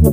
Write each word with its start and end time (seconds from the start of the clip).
Dneska 0.00 0.12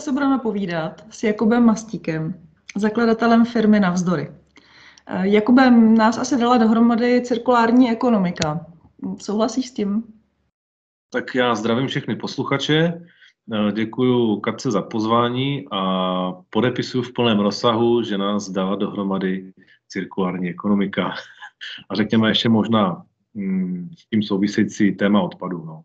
se 0.00 0.12
budeme 0.12 0.38
povídat 0.38 1.04
s 1.10 1.22
Jakubem 1.22 1.64
Mastíkem, 1.64 2.34
zakladatelem 2.76 3.44
firmy 3.44 3.80
Navzdory. 3.80 4.32
Eh, 5.06 5.28
Jakubem, 5.28 5.94
nás 5.94 6.18
asi 6.18 6.36
dala 6.36 6.58
dohromady 6.58 7.20
cirkulární 7.20 7.90
ekonomika. 7.90 8.66
Souhlasíš 9.18 9.66
s 9.66 9.72
tím? 9.72 10.02
Tak 11.12 11.34
já 11.34 11.54
zdravím 11.54 11.86
všechny 11.86 12.16
posluchače, 12.16 13.06
děkuji 13.72 14.40
Katce 14.40 14.70
za 14.70 14.82
pozvání 14.82 15.66
a 15.70 16.32
podepisuju 16.50 17.02
v 17.02 17.12
plném 17.12 17.38
rozsahu, 17.38 18.02
že 18.02 18.18
nás 18.18 18.50
dala 18.50 18.76
dohromady 18.76 19.52
cirkulární 19.88 20.48
ekonomika. 20.48 21.14
A 21.90 21.94
řekněme 21.94 22.28
ještě 22.28 22.48
možná 22.48 23.02
mm, 23.34 23.90
s 23.98 24.08
tím 24.08 24.22
související 24.22 24.92
téma 24.92 25.22
odpadu. 25.22 25.64
No. 25.64 25.82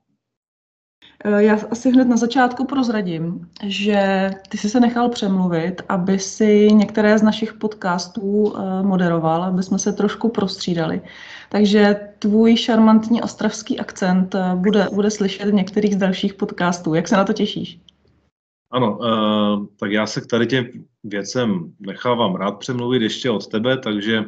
Eh, 1.25 1.43
já 1.43 1.57
asi 1.71 1.91
hned 1.91 2.07
na 2.07 2.17
začátku 2.17 2.65
prozradím, 2.65 3.49
že 3.63 4.31
ty 4.49 4.57
jsi 4.57 4.69
se 4.69 4.79
nechal 4.79 5.09
přemluvit, 5.09 5.81
aby 5.89 6.19
si 6.19 6.67
některé 6.71 7.17
z 7.17 7.23
našich 7.23 7.53
podcastů 7.53 8.53
eh, 8.55 8.83
moderoval, 8.83 9.43
aby 9.43 9.63
jsme 9.63 9.79
se 9.79 9.93
trošku 9.93 10.29
prostřídali. 10.29 11.01
Takže 11.49 11.95
tvůj 12.19 12.57
šarmantní 12.57 13.21
ostravský 13.21 13.79
akcent 13.79 14.35
eh, 14.35 14.55
bude, 14.55 14.87
bude 14.93 15.11
slyšet 15.11 15.49
v 15.49 15.53
některých 15.53 15.93
z 15.93 15.97
dalších 15.97 16.33
podcastů. 16.33 16.93
Jak 16.93 17.07
se 17.07 17.15
na 17.15 17.23
to 17.23 17.33
těšíš? 17.33 17.79
Ano, 18.71 18.99
tak 19.79 19.91
já 19.91 20.05
se 20.05 20.21
k 20.21 20.27
tady 20.27 20.47
těm 20.47 20.65
věcem 21.03 21.73
nechávám 21.79 22.35
rád 22.35 22.51
přemluvit 22.51 23.01
ještě 23.01 23.29
od 23.29 23.47
tebe, 23.47 23.77
takže 23.77 24.25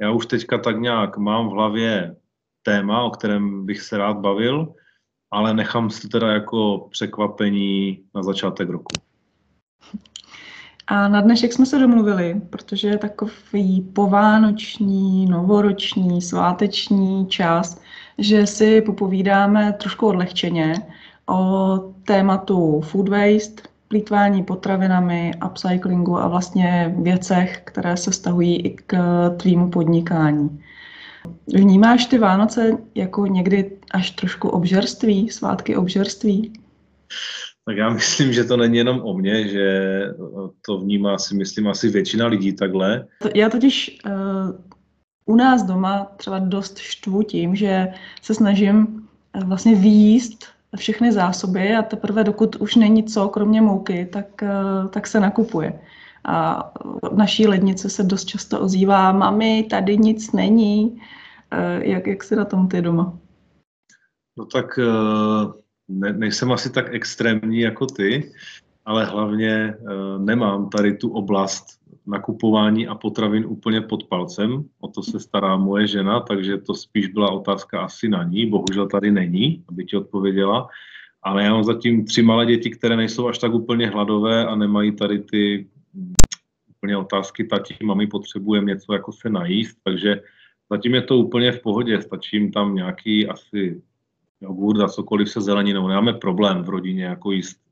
já 0.00 0.10
už 0.10 0.26
teďka 0.26 0.58
tak 0.58 0.80
nějak 0.80 1.16
mám 1.16 1.48
v 1.48 1.52
hlavě 1.52 2.16
téma, 2.62 3.02
o 3.02 3.10
kterém 3.10 3.66
bych 3.66 3.82
se 3.82 3.98
rád 3.98 4.16
bavil 4.16 4.74
ale 5.30 5.54
nechám 5.54 5.90
si 5.90 6.08
teda 6.08 6.32
jako 6.32 6.88
překvapení 6.90 7.98
na 8.14 8.22
začátek 8.22 8.68
roku. 8.68 8.92
A 10.86 11.08
na 11.08 11.20
dnešek 11.20 11.52
jsme 11.52 11.66
se 11.66 11.78
domluvili, 11.78 12.40
protože 12.50 12.88
je 12.88 12.98
takový 12.98 13.80
povánoční, 13.92 15.26
novoroční, 15.26 16.22
sváteční 16.22 17.26
čas, 17.26 17.80
že 18.18 18.46
si 18.46 18.80
popovídáme 18.80 19.72
trošku 19.72 20.06
odlehčeně 20.06 20.74
o 21.28 21.78
tématu 22.04 22.80
food 22.80 23.08
waste, 23.08 23.62
plítvání 23.88 24.44
potravinami, 24.44 25.32
upcyclingu 25.46 26.18
a 26.18 26.28
vlastně 26.28 26.94
věcech, 26.98 27.62
které 27.64 27.96
se 27.96 28.12
stahují 28.12 28.56
i 28.66 28.76
k 28.86 28.96
tvýmu 29.36 29.70
podnikání. 29.70 30.62
Vnímáš 31.46 32.06
ty 32.06 32.18
Vánoce 32.18 32.78
jako 32.94 33.26
někdy 33.26 33.78
až 33.90 34.10
trošku 34.10 34.48
obžerství, 34.48 35.30
svátky 35.30 35.76
obžerství? 35.76 36.52
Tak 37.64 37.76
já 37.76 37.90
myslím, 37.94 38.32
že 38.32 38.44
to 38.44 38.56
není 38.56 38.76
jenom 38.76 39.00
o 39.04 39.18
mně, 39.18 39.48
že 39.48 40.00
to 40.66 40.78
vnímá 40.78 41.18
si, 41.18 41.34
myslím, 41.34 41.68
asi 41.68 41.88
většina 41.88 42.26
lidí 42.26 42.52
takhle. 42.52 43.06
Já 43.34 43.50
totiž 43.50 43.98
uh, 44.06 44.12
u 45.26 45.36
nás 45.36 45.62
doma 45.62 46.12
třeba 46.16 46.38
dost 46.38 46.78
štvu 46.78 47.22
tím, 47.22 47.56
že 47.56 47.88
se 48.22 48.34
snažím 48.34 49.08
uh, 49.36 49.42
vlastně 49.42 49.74
výjíst 49.74 50.44
všechny 50.76 51.12
zásoby 51.12 51.74
a 51.74 51.82
teprve 51.82 52.24
dokud 52.24 52.56
už 52.56 52.74
není 52.74 53.04
co, 53.04 53.28
kromě 53.28 53.60
mouky, 53.60 54.08
tak, 54.12 54.26
uh, 54.42 54.90
tak 54.90 55.06
se 55.06 55.20
nakupuje. 55.20 55.80
A 56.26 56.70
v 57.12 57.16
naší 57.16 57.46
lednice 57.46 57.90
se 57.90 58.02
dost 58.02 58.24
často 58.24 58.60
ozývá, 58.60 59.12
mami, 59.12 59.66
tady 59.70 59.98
nic 59.98 60.32
není. 60.32 61.00
Jak, 61.78 62.06
jak 62.06 62.24
se 62.24 62.36
na 62.36 62.44
tom 62.44 62.68
ty 62.68 62.82
doma? 62.82 63.18
No 64.38 64.44
tak 64.44 64.78
eh, 64.78 65.52
ne, 65.88 66.12
nejsem 66.12 66.52
asi 66.52 66.70
tak 66.70 66.94
extrémní 66.94 67.60
jako 67.60 67.86
ty, 67.86 68.32
ale 68.84 69.04
hlavně 69.04 69.50
eh, 69.50 69.74
nemám 70.18 70.68
tady 70.68 70.96
tu 70.96 71.10
oblast 71.10 71.66
nakupování 72.06 72.88
a 72.88 72.94
potravin 72.94 73.46
úplně 73.46 73.80
pod 73.80 74.04
palcem. 74.04 74.64
O 74.80 74.88
to 74.88 75.02
se 75.02 75.20
stará 75.20 75.56
moje 75.56 75.86
žena, 75.86 76.20
takže 76.20 76.58
to 76.58 76.74
spíš 76.74 77.06
byla 77.06 77.30
otázka 77.30 77.80
asi 77.80 78.08
na 78.08 78.24
ní. 78.24 78.46
Bohužel 78.46 78.86
tady 78.88 79.10
není, 79.10 79.64
aby 79.68 79.84
ti 79.84 79.96
odpověděla. 79.96 80.68
Ale 81.22 81.42
já 81.42 81.52
mám 81.52 81.64
zatím 81.64 82.04
tři 82.04 82.22
malé 82.22 82.46
děti, 82.46 82.70
které 82.70 82.96
nejsou 82.96 83.28
až 83.28 83.38
tak 83.38 83.54
úplně 83.54 83.86
hladové 83.86 84.46
a 84.46 84.54
nemají 84.54 84.92
tady 84.92 85.18
ty 85.18 85.66
úplně 86.76 86.96
otázky, 86.96 87.44
tati, 87.44 87.76
mami, 87.82 88.06
potřebujeme 88.06 88.66
něco 88.66 88.92
jako 88.92 89.12
se 89.12 89.30
najíst, 89.30 89.78
takže 89.84 90.20
zatím 90.70 90.94
je 90.94 91.02
to 91.02 91.18
úplně 91.18 91.52
v 91.52 91.62
pohodě, 91.62 92.02
stačí 92.02 92.36
jim 92.36 92.52
tam 92.52 92.74
nějaký 92.74 93.28
asi 93.28 93.82
jogurt 94.40 94.80
a 94.80 94.88
cokoliv 94.88 95.30
se 95.30 95.40
zeleninou. 95.40 95.88
Nemáme 95.88 96.12
problém 96.12 96.62
v 96.62 96.68
rodině 96.68 97.04
jako 97.04 97.32
jíst 97.32 97.66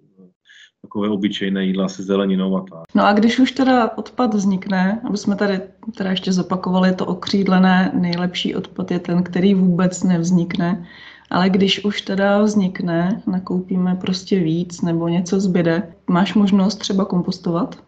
takové 0.85 1.09
obyčejné 1.09 1.65
jídla 1.65 1.89
se 1.89 2.03
zeleninou 2.03 2.57
a 2.57 2.61
tak. 2.61 2.85
No 2.95 3.07
a 3.07 3.13
když 3.13 3.39
už 3.39 3.53
teda 3.53 3.99
odpad 3.99 4.35
vznikne, 4.35 5.01
aby 5.05 5.17
jsme 5.17 5.37
tady 5.37 5.61
teda 5.97 6.11
ještě 6.11 6.33
zopakovali 6.33 6.95
to 6.95 7.07
okřídlené, 7.07 7.93
nejlepší 7.95 8.55
odpad 8.55 8.91
je 8.91 8.99
ten, 8.99 9.23
který 9.23 9.55
vůbec 9.55 10.03
nevznikne, 10.03 10.87
ale 11.31 11.51
když 11.51 11.85
už 11.85 12.03
teda 12.03 12.43
vznikne, 12.43 13.23
nakoupíme 13.27 13.95
prostě 13.95 14.41
víc 14.41 14.83
nebo 14.83 15.09
něco 15.09 15.41
zbyde, 15.41 15.95
máš 16.11 16.35
možnost 16.35 16.77
třeba 16.77 17.05
kompostovat? 17.05 17.84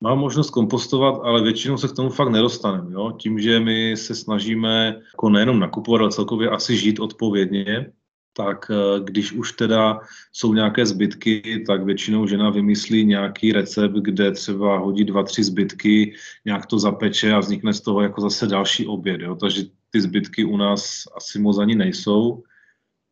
Mám 0.00 0.18
možnost 0.18 0.50
kompostovat, 0.50 1.20
ale 1.24 1.42
většinou 1.42 1.76
se 1.76 1.88
k 1.88 1.92
tomu 1.92 2.10
fakt 2.10 2.30
nedostaneme. 2.30 2.92
Jo? 2.92 3.12
Tím, 3.18 3.40
že 3.40 3.60
my 3.60 3.96
se 3.96 4.14
snažíme 4.14 5.00
jako 5.12 5.28
nejenom 5.28 5.58
nakupovat, 5.58 6.00
ale 6.00 6.10
celkově 6.10 6.50
asi 6.50 6.76
žít 6.76 7.00
odpovědně, 7.00 7.92
tak 8.36 8.70
eh, 8.70 9.00
když 9.04 9.32
už 9.32 9.52
teda 9.52 10.00
jsou 10.32 10.54
nějaké 10.54 10.86
zbytky, 10.86 11.64
tak 11.66 11.84
většinou 11.84 12.26
žena 12.26 12.50
vymyslí 12.50 13.04
nějaký 13.04 13.52
recept, 13.52 13.92
kde 13.92 14.32
třeba 14.32 14.78
hodí 14.78 15.04
dva, 15.04 15.22
tři 15.22 15.44
zbytky, 15.44 16.14
nějak 16.44 16.66
to 16.66 16.78
zapeče 16.78 17.32
a 17.32 17.38
vznikne 17.38 17.72
z 17.72 17.80
toho 17.80 18.00
jako 18.00 18.20
zase 18.20 18.46
další 18.46 18.86
oběd. 18.86 19.20
Jo? 19.20 19.34
Takže 19.34 19.62
ty 19.90 20.00
zbytky 20.00 20.44
u 20.44 20.56
nás 20.56 21.02
asi 21.16 21.38
moc 21.38 21.58
ani 21.58 21.74
nejsou. 21.74 22.42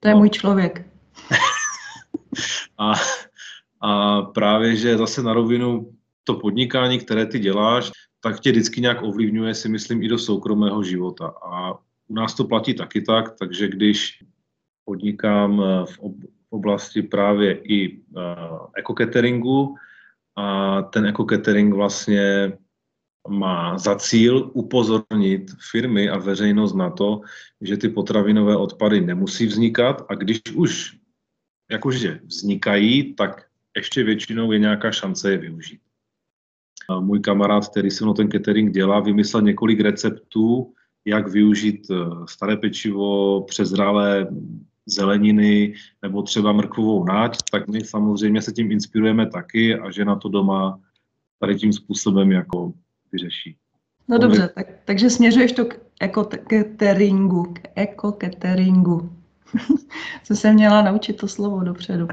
To 0.01 0.09
je 0.09 0.15
no. 0.15 0.19
můj 0.21 0.31
člověk. 0.31 0.87
a, 2.78 2.93
a 3.81 4.22
právě, 4.22 4.77
že 4.77 4.99
zase 4.99 5.22
na 5.22 5.33
rovinu 5.33 5.94
to 6.25 6.35
podnikání, 6.35 6.99
které 6.99 7.27
ty 7.27 7.39
děláš, 7.39 7.91
tak 8.21 8.41
tě 8.41 8.51
vždycky 8.51 8.81
nějak 8.81 9.03
ovlivňuje, 9.03 9.55
si 9.55 9.69
myslím, 9.69 10.03
i 10.03 10.09
do 10.09 10.19
soukromého 10.19 10.83
života. 10.83 11.27
A 11.27 11.73
u 12.09 12.15
nás 12.15 12.35
to 12.35 12.45
platí 12.45 12.75
taky 12.75 13.03
tak, 13.03 13.39
takže 13.39 13.69
když 13.69 14.25
podnikám 14.84 15.63
eh, 15.63 15.87
v 15.87 15.99
oblasti 16.51 17.03
právě 17.03 17.61
i 17.63 18.01
ekokateringu 18.77 19.75
a 20.37 20.83
ten 20.83 21.07
ekokatering 21.07 21.75
vlastně 21.75 22.53
má 23.29 23.79
za 23.79 23.97
cíl 23.97 24.51
upozornit 24.55 25.51
firmy 25.71 26.09
a 26.09 26.19
veřejnost 26.19 26.75
na 26.75 26.91
to, 26.91 27.21
že 27.61 27.77
ty 27.77 27.89
potravinové 27.89 28.57
odpady 28.57 29.01
nemusí 29.01 29.47
vznikat 29.47 30.07
a 30.09 30.15
když 30.15 30.41
už 30.55 30.97
jakože 31.71 32.21
vznikají, 32.25 33.15
tak 33.15 33.47
ještě 33.77 34.03
většinou 34.03 34.53
je 34.53 34.59
nějaká 34.59 34.93
šance 34.93 35.31
je 35.31 35.39
využít. 35.39 35.81
Můj 37.00 37.21
kamarád, 37.21 37.69
který 37.69 37.91
se 37.91 38.05
mnou 38.05 38.15
ten 38.15 38.31
catering 38.31 38.75
dělá, 38.75 39.00
vymyslel 39.00 39.43
několik 39.43 39.81
receptů, 39.81 40.72
jak 41.05 41.28
využít 41.28 41.87
eh, 41.91 41.97
staré 42.28 42.56
pečivo, 42.56 43.43
přezralé 43.43 44.27
zeleniny 44.87 45.75
nebo 46.03 46.22
třeba 46.22 46.53
mrkvovou 46.53 47.05
náť, 47.05 47.39
tak 47.53 47.69
my 47.69 47.81
samozřejmě 47.81 48.43
se 48.43 48.53
tím 48.53 48.72
inspirujeme 48.72 49.27
taky 49.27 49.75
a 49.75 49.91
že 49.91 50.05
na 50.05 50.17
to 50.17 50.28
doma 50.28 50.81
tady 51.41 51.56
tím 51.56 51.72
způsobem 51.72 52.33
jako 52.33 52.72
vyřeší. 53.12 53.57
No 54.09 54.19
dobře, 54.19 54.51
tak, 54.54 54.66
takže 54.84 55.10
směřuješ 55.10 55.53
to 55.53 55.65
k 55.65 55.81
ekokateringu, 56.01 57.42
k 57.42 57.60
ekokateringu. 57.75 59.13
Jsem 60.22 60.36
se 60.36 60.53
měla 60.53 60.83
naučit 60.83 61.16
to 61.16 61.28
slovo 61.28 61.60
dopředu. 61.60 62.09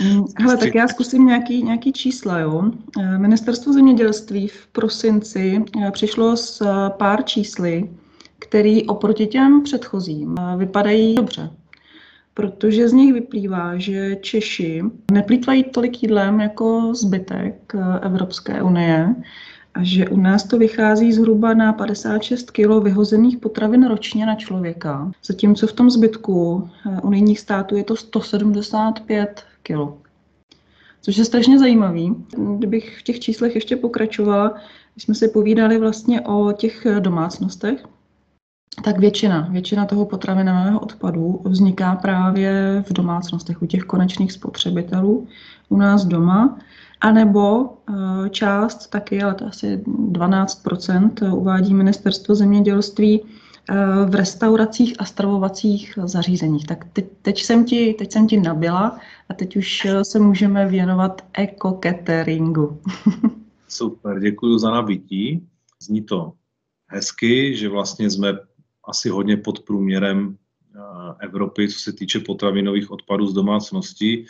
Mm, 0.00 0.24
hele, 0.36 0.56
tak 0.56 0.74
já 0.74 0.88
zkusím 0.88 1.26
nějaký, 1.26 1.62
nějaký 1.62 1.92
čísla. 1.92 2.38
Jo. 2.38 2.70
Eh, 3.00 3.18
Ministerstvo 3.18 3.72
zemědělství 3.72 4.48
v 4.48 4.66
prosinci 4.66 5.64
eh, 5.82 5.90
přišlo 5.90 6.36
s 6.36 6.60
eh, 6.60 6.90
pár 6.90 7.24
čísly, 7.24 7.90
které 8.38 8.80
oproti 8.88 9.26
těm 9.26 9.62
předchozím 9.62 10.36
vypadají 10.56 11.14
dobře 11.14 11.50
protože 12.34 12.88
z 12.88 12.92
nich 12.92 13.12
vyplývá, 13.12 13.78
že 13.78 14.16
Češi 14.16 14.82
neplýtvají 15.12 15.64
tolik 15.64 16.02
jídlem 16.02 16.40
jako 16.40 16.94
zbytek 16.94 17.72
Evropské 18.02 18.62
unie 18.62 19.14
a 19.74 19.78
že 19.82 20.08
u 20.08 20.16
nás 20.16 20.44
to 20.44 20.58
vychází 20.58 21.12
zhruba 21.12 21.54
na 21.54 21.72
56 21.72 22.50
kg 22.50 22.82
vyhozených 22.82 23.38
potravin 23.38 23.86
ročně 23.86 24.26
na 24.26 24.34
člověka, 24.34 25.10
zatímco 25.24 25.66
v 25.66 25.72
tom 25.72 25.90
zbytku 25.90 26.68
unijních 27.02 27.40
států 27.40 27.76
je 27.76 27.84
to 27.84 27.96
175 27.96 29.44
kg. 29.62 30.08
což 31.00 31.16
je 31.16 31.24
strašně 31.24 31.58
zajímavý. 31.58 32.14
Kdybych 32.56 32.98
v 32.98 33.02
těch 33.02 33.20
číslech 33.20 33.54
ještě 33.54 33.76
pokračovala, 33.76 34.54
když 34.94 35.04
jsme 35.04 35.14
si 35.14 35.28
povídali 35.28 35.78
vlastně 35.78 36.20
o 36.20 36.52
těch 36.52 36.86
domácnostech, 37.00 37.84
tak 38.84 38.98
většina, 38.98 39.48
většina 39.50 39.86
toho 39.86 40.06
potravinového 40.06 40.80
odpadu 40.80 41.40
vzniká 41.44 41.96
právě 41.96 42.84
v 42.88 42.92
domácnostech, 42.92 43.62
u 43.62 43.66
těch 43.66 43.82
konečných 43.82 44.32
spotřebitelů, 44.32 45.26
u 45.68 45.76
nás 45.76 46.04
doma, 46.04 46.58
anebo 47.00 47.72
eh, 47.88 48.28
část 48.28 48.86
taky, 48.86 49.22
ale 49.22 49.34
to 49.34 49.46
asi 49.46 49.76
12% 49.86 51.34
uvádí 51.34 51.74
ministerstvo 51.74 52.34
zemědělství, 52.34 53.22
eh, 53.24 53.49
v 54.06 54.14
restauracích 54.14 54.94
a 54.98 55.04
stravovacích 55.04 55.98
zařízeních. 56.04 56.66
Tak 56.66 56.84
teď, 56.92 57.06
teď, 57.22 57.42
jsem 57.42 57.64
ti, 57.64 57.94
teď 57.98 58.12
jsem 58.12 58.26
ti 58.26 58.40
nabila 58.40 58.98
a 59.28 59.34
teď 59.34 59.56
už 59.56 59.84
eh, 59.84 60.04
se 60.04 60.18
můžeme 60.18 60.68
věnovat 60.68 61.24
eko-cateringu. 61.32 62.80
Super, 63.68 64.20
děkuji 64.20 64.58
za 64.58 64.70
nabití. 64.70 65.46
Zní 65.82 66.02
to 66.02 66.32
hezky, 66.86 67.56
že 67.56 67.68
vlastně 67.68 68.10
jsme 68.10 68.38
asi 68.84 69.08
hodně 69.08 69.36
pod 69.36 69.60
průměrem 69.60 70.36
Evropy, 71.20 71.68
co 71.68 71.78
se 71.78 71.92
týče 71.92 72.20
potravinových 72.20 72.90
odpadů 72.90 73.26
z 73.26 73.32
domácností. 73.32 74.26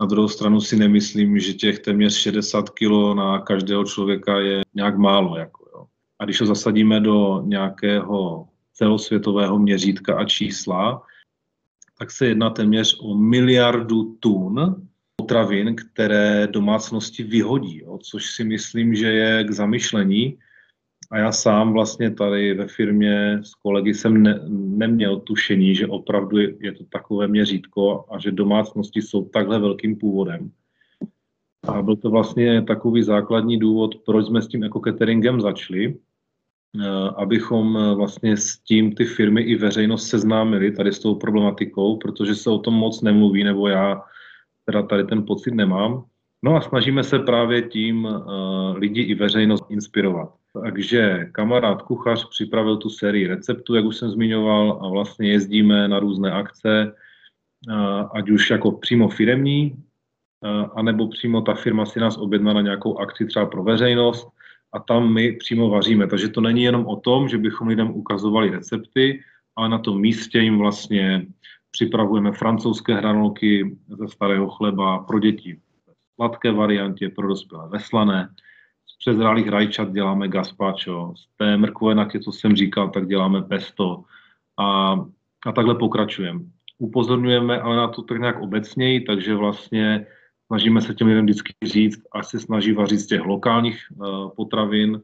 Na 0.00 0.06
druhou 0.06 0.28
stranu 0.28 0.60
si 0.60 0.76
nemyslím, 0.76 1.38
že 1.38 1.52
těch 1.52 1.78
téměř 1.78 2.14
60 2.14 2.70
kg 2.70 3.14
na 3.14 3.38
každého 3.38 3.84
člověka 3.84 4.38
je 4.38 4.62
nějak 4.74 4.98
málo. 4.98 5.36
Jako, 5.36 5.70
jo. 5.74 5.86
A 6.18 6.24
když 6.24 6.40
ho 6.40 6.46
zasadíme 6.46 7.00
do 7.00 7.42
nějakého 7.46 8.48
celosvětového 8.72 9.58
měřítka 9.58 10.18
a 10.18 10.24
čísla, 10.24 11.02
tak 11.98 12.10
se 12.10 12.26
jedná 12.26 12.50
téměř 12.50 12.98
o 13.00 13.14
miliardu 13.14 14.16
tun 14.20 14.86
potravin, 15.16 15.76
které 15.76 16.46
domácnosti 16.46 17.22
vyhodí, 17.22 17.78
jo, 17.78 17.98
což 18.02 18.30
si 18.30 18.44
myslím, 18.44 18.94
že 18.94 19.06
je 19.06 19.44
k 19.44 19.50
zamyšlení. 19.50 20.38
A 21.10 21.18
já 21.18 21.32
sám 21.32 21.72
vlastně 21.72 22.10
tady 22.10 22.54
ve 22.54 22.66
firmě 22.68 23.38
s 23.42 23.54
kolegy 23.54 23.94
jsem 23.94 24.22
ne, 24.22 24.40
neměl 24.50 25.20
tušení, 25.20 25.74
že 25.74 25.86
opravdu 25.86 26.38
je, 26.38 26.54
je 26.60 26.72
to 26.72 26.84
takové 26.84 27.28
měřítko 27.28 28.04
a 28.10 28.18
že 28.18 28.30
domácnosti 28.30 29.02
jsou 29.02 29.24
takhle 29.24 29.58
velkým 29.58 29.96
původem. 29.96 30.50
A 31.68 31.82
byl 31.82 31.96
to 31.96 32.10
vlastně 32.10 32.62
takový 32.62 33.02
základní 33.02 33.58
důvod, 33.58 33.94
proč 34.06 34.26
jsme 34.26 34.42
s 34.42 34.48
tím 34.48 34.64
ekocateringem 34.64 35.40
začali, 35.40 35.94
eh, 35.94 36.11
abychom 37.16 37.76
eh, 37.76 37.94
vlastně 37.94 38.36
s 38.36 38.58
tím 38.58 38.94
ty 38.94 39.04
firmy 39.04 39.42
i 39.42 39.56
veřejnost 39.56 40.06
seznámili 40.06 40.72
tady 40.72 40.92
s 40.92 40.98
tou 40.98 41.14
problematikou, 41.14 41.96
protože 41.96 42.34
se 42.34 42.50
o 42.50 42.58
tom 42.58 42.74
moc 42.74 43.02
nemluví, 43.02 43.44
nebo 43.44 43.68
já 43.68 44.02
teda 44.64 44.82
tady 44.82 45.04
ten 45.04 45.26
pocit 45.26 45.54
nemám. 45.54 46.04
No 46.44 46.56
a 46.56 46.60
snažíme 46.60 47.04
se 47.04 47.18
právě 47.18 47.62
tím 47.62 48.04
uh, 48.04 48.76
lidi 48.76 49.02
i 49.02 49.14
veřejnost 49.14 49.64
inspirovat. 49.70 50.34
Takže 50.62 51.28
kamarád 51.32 51.82
kuchař 51.82 52.28
připravil 52.28 52.76
tu 52.76 52.90
sérii 52.90 53.26
receptů, 53.26 53.74
jak 53.74 53.84
už 53.84 53.96
jsem 53.96 54.10
zmiňoval, 54.10 54.78
a 54.82 54.88
vlastně 54.88 55.32
jezdíme 55.32 55.88
na 55.88 55.98
různé 55.98 56.32
akce, 56.32 56.94
ať 58.14 58.30
už 58.30 58.50
jako 58.50 58.72
přímo 58.72 59.08
firemní, 59.08 59.76
anebo 60.74 61.08
přímo 61.08 61.40
ta 61.40 61.54
firma 61.54 61.86
si 61.86 62.00
nás 62.00 62.16
objedná 62.16 62.52
na 62.52 62.60
nějakou 62.60 62.98
akci 62.98 63.26
třeba 63.26 63.46
pro 63.46 63.62
veřejnost 63.62 64.28
a 64.72 64.78
tam 64.78 65.12
my 65.12 65.32
přímo 65.32 65.70
vaříme. 65.70 66.06
Takže 66.06 66.28
to 66.28 66.40
není 66.40 66.62
jenom 66.62 66.86
o 66.86 66.96
tom, 66.96 67.28
že 67.28 67.38
bychom 67.38 67.68
lidem 67.68 67.90
ukazovali 67.90 68.50
recepty, 68.50 69.22
ale 69.56 69.68
na 69.68 69.78
tom 69.78 70.00
místě 70.00 70.38
jim 70.38 70.58
vlastně 70.58 71.26
připravujeme 71.70 72.32
francouzské 72.32 72.94
hranolky 72.94 73.76
ze 73.88 74.08
starého 74.08 74.48
chleba 74.48 74.98
pro 74.98 75.18
děti 75.18 75.58
sladké 76.14 76.52
variantě, 76.52 77.08
pro 77.08 77.28
dospělé 77.28 77.68
veslané. 77.68 78.28
Z 78.86 78.98
přezrálých 78.98 79.48
rajčat 79.48 79.92
děláme 79.92 80.28
gazpacho, 80.28 81.14
z 81.16 81.36
té 81.36 81.56
mrkve, 81.56 82.20
co 82.24 82.32
jsem 82.32 82.56
říkal, 82.56 82.88
tak 82.88 83.08
děláme 83.08 83.42
pesto 83.42 84.04
a, 84.58 84.92
a 85.46 85.52
takhle 85.52 85.74
pokračujeme. 85.74 86.40
Upozorňujeme 86.78 87.60
ale 87.60 87.76
na 87.76 87.88
to 87.88 88.02
tak 88.02 88.20
nějak 88.20 88.40
obecněji, 88.40 89.00
takže 89.00 89.34
vlastně 89.34 90.06
snažíme 90.52 90.80
se 90.80 90.94
těm 90.94 91.06
lidem 91.06 91.24
vždycky 91.24 91.52
říct, 91.64 92.02
až 92.12 92.26
se 92.26 92.40
snaží 92.40 92.72
vařit 92.72 93.00
z 93.00 93.06
těch 93.06 93.24
lokálních 93.24 93.80
uh, 93.90 94.30
potravin, 94.36 95.00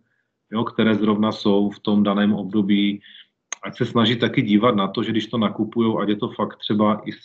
jo, 0.53 0.65
které 0.65 0.95
zrovna 0.95 1.33
jsou 1.33 1.71
v 1.71 1.81
tom 1.81 2.03
daném 2.03 2.35
období, 2.35 3.01
ať 3.65 3.77
se 3.77 3.87
snaží 3.87 4.17
taky 4.17 4.43
dívat 4.43 4.77
na 4.77 4.89
to, 4.89 5.03
že 5.03 5.11
když 5.11 5.27
to 5.27 5.39
nakupují, 5.39 5.97
ať 6.03 6.09
je 6.09 6.17
to 6.17 6.29
fakt 6.29 6.57
třeba 6.57 7.01
i 7.05 7.13
z 7.13 7.25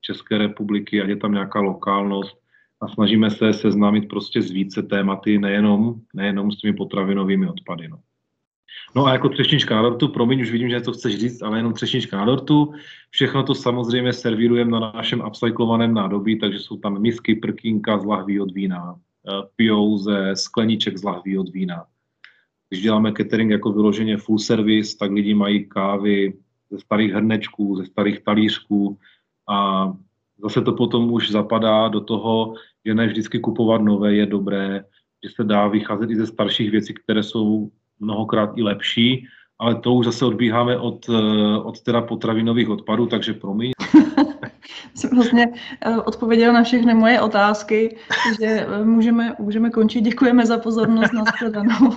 České 0.00 0.38
republiky, 0.38 1.02
ať 1.02 1.08
je 1.08 1.16
tam 1.16 1.32
nějaká 1.32 1.60
lokálnost, 1.60 2.38
a 2.80 2.88
snažíme 2.88 3.30
se 3.30 3.52
seznámit 3.52 4.08
prostě 4.08 4.42
s 4.42 4.50
více 4.50 4.82
tématy, 4.82 5.38
nejenom, 5.38 5.94
nejenom 6.14 6.52
s 6.52 6.56
těmi 6.56 6.72
potravinovými 6.72 7.48
odpady. 7.48 7.88
No. 7.88 7.98
No 8.96 9.06
a 9.06 9.12
jako 9.12 9.28
třešnička 9.28 9.76
na 9.76 9.82
dortu, 9.82 10.08
promiň, 10.08 10.40
už 10.40 10.50
vidím, 10.50 10.70
že 10.70 10.80
to 10.80 10.92
chceš 10.92 11.18
říct, 11.18 11.42
ale 11.42 11.58
jenom 11.58 11.72
třešnička 11.72 12.16
na 12.16 12.24
dortu. 12.24 12.72
Všechno 13.10 13.42
to 13.42 13.54
samozřejmě 13.54 14.12
servírujeme 14.12 14.70
na 14.70 14.92
našem 14.94 15.22
upcyklovaném 15.26 15.94
nádobí, 15.94 16.38
takže 16.38 16.58
jsou 16.58 16.76
tam 16.76 17.02
misky, 17.02 17.34
prkínka 17.34 17.98
z 17.98 18.04
lahví 18.04 18.40
od 18.40 18.52
vína, 18.52 18.94
eh, 18.94 19.30
pijou 19.56 19.98
ze 19.98 20.36
skleníček 20.36 20.98
z 20.98 21.04
lahví 21.04 21.38
od 21.38 21.48
vína. 21.48 21.84
Když 22.68 22.82
děláme 22.82 23.12
catering 23.16 23.50
jako 23.50 23.72
vyloženě 23.72 24.16
full 24.16 24.38
service, 24.38 24.96
tak 24.98 25.10
lidi 25.10 25.34
mají 25.34 25.68
kávy 25.68 26.34
ze 26.70 26.78
starých 26.78 27.12
hrnečků, 27.12 27.76
ze 27.76 27.84
starých 27.84 28.20
talířků 28.24 28.98
a 29.48 29.92
zase 30.42 30.62
to 30.62 30.72
potom 30.72 31.12
už 31.12 31.30
zapadá 31.30 31.88
do 31.88 32.00
toho, 32.00 32.54
že 32.84 32.94
ne 32.94 33.06
vždycky 33.06 33.38
kupovat 33.38 33.82
nové 33.82 34.14
je 34.14 34.26
dobré, 34.26 34.84
že 35.24 35.30
se 35.34 35.44
dá 35.44 35.68
vycházet 35.68 36.10
i 36.10 36.16
ze 36.16 36.26
starších 36.26 36.70
věcí, 36.70 36.94
které 36.94 37.22
jsou 37.22 37.70
mnohokrát 38.00 38.50
i 38.56 38.62
lepší, 38.62 39.26
ale 39.58 39.74
to 39.74 39.94
už 39.94 40.06
zase 40.06 40.24
odbíháme 40.24 40.78
od, 40.78 41.08
eh, 41.08 41.58
od 41.58 41.80
teda 41.80 42.00
potravinových 42.02 42.68
odpadů, 42.68 43.06
takže 43.06 43.34
promiň. 43.34 43.72
Jsem 44.94 45.10
vlastně 45.10 45.48
eh, 45.80 45.96
odpověděla 45.96 46.52
na 46.52 46.62
všechny 46.62 46.94
moje 46.94 47.20
otázky, 47.20 47.96
že 48.40 48.46
eh, 48.46 48.84
můžeme, 48.84 49.36
můžeme 49.38 49.70
končit. 49.70 50.00
Děkujeme 50.00 50.46
za 50.46 50.58
pozornost. 50.58 51.12
na 51.12 51.24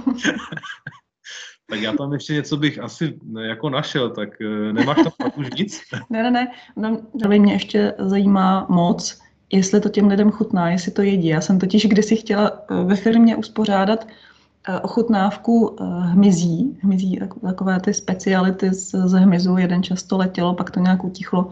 Tak 1.70 1.82
já 1.82 1.94
tam 1.94 2.14
ještě 2.14 2.34
něco 2.34 2.58
bych 2.58 2.80
asi 2.80 3.20
jako 3.42 3.70
našel, 3.70 4.10
tak 4.10 4.30
nemáš 4.72 4.98
tam 4.98 5.32
už 5.36 5.50
nic? 5.58 5.82
ne, 6.10 6.24
ne, 6.24 6.32
ne, 6.32 6.48
no, 6.76 7.02
mě 7.28 7.54
ještě 7.54 7.94
zajímá 7.98 8.66
moc, 8.70 9.22
jestli 9.52 9.82
to 9.82 9.90
těm 9.90 10.08
lidem 10.08 10.32
chutná, 10.32 10.72
jestli 10.72 10.92
to 10.92 11.02
jedí. 11.02 11.28
Já 11.28 11.42
jsem 11.42 11.60
totiž 11.60 11.86
kdysi 11.86 12.16
chtěla 12.16 12.52
ve 12.84 12.96
firmě 12.96 13.36
uspořádat 13.36 14.08
ochutnávku 14.82 15.76
hmyzí, 16.02 16.78
hmyzí, 16.82 17.20
takové 17.42 17.80
ty 17.80 17.94
speciality 17.94 18.74
z, 18.74 19.14
hmyzu, 19.14 19.58
jeden 19.58 19.84
často 19.84 20.18
letělo, 20.18 20.54
pak 20.54 20.72
to 20.72 20.80
nějak 20.80 21.04
utichlo, 21.04 21.50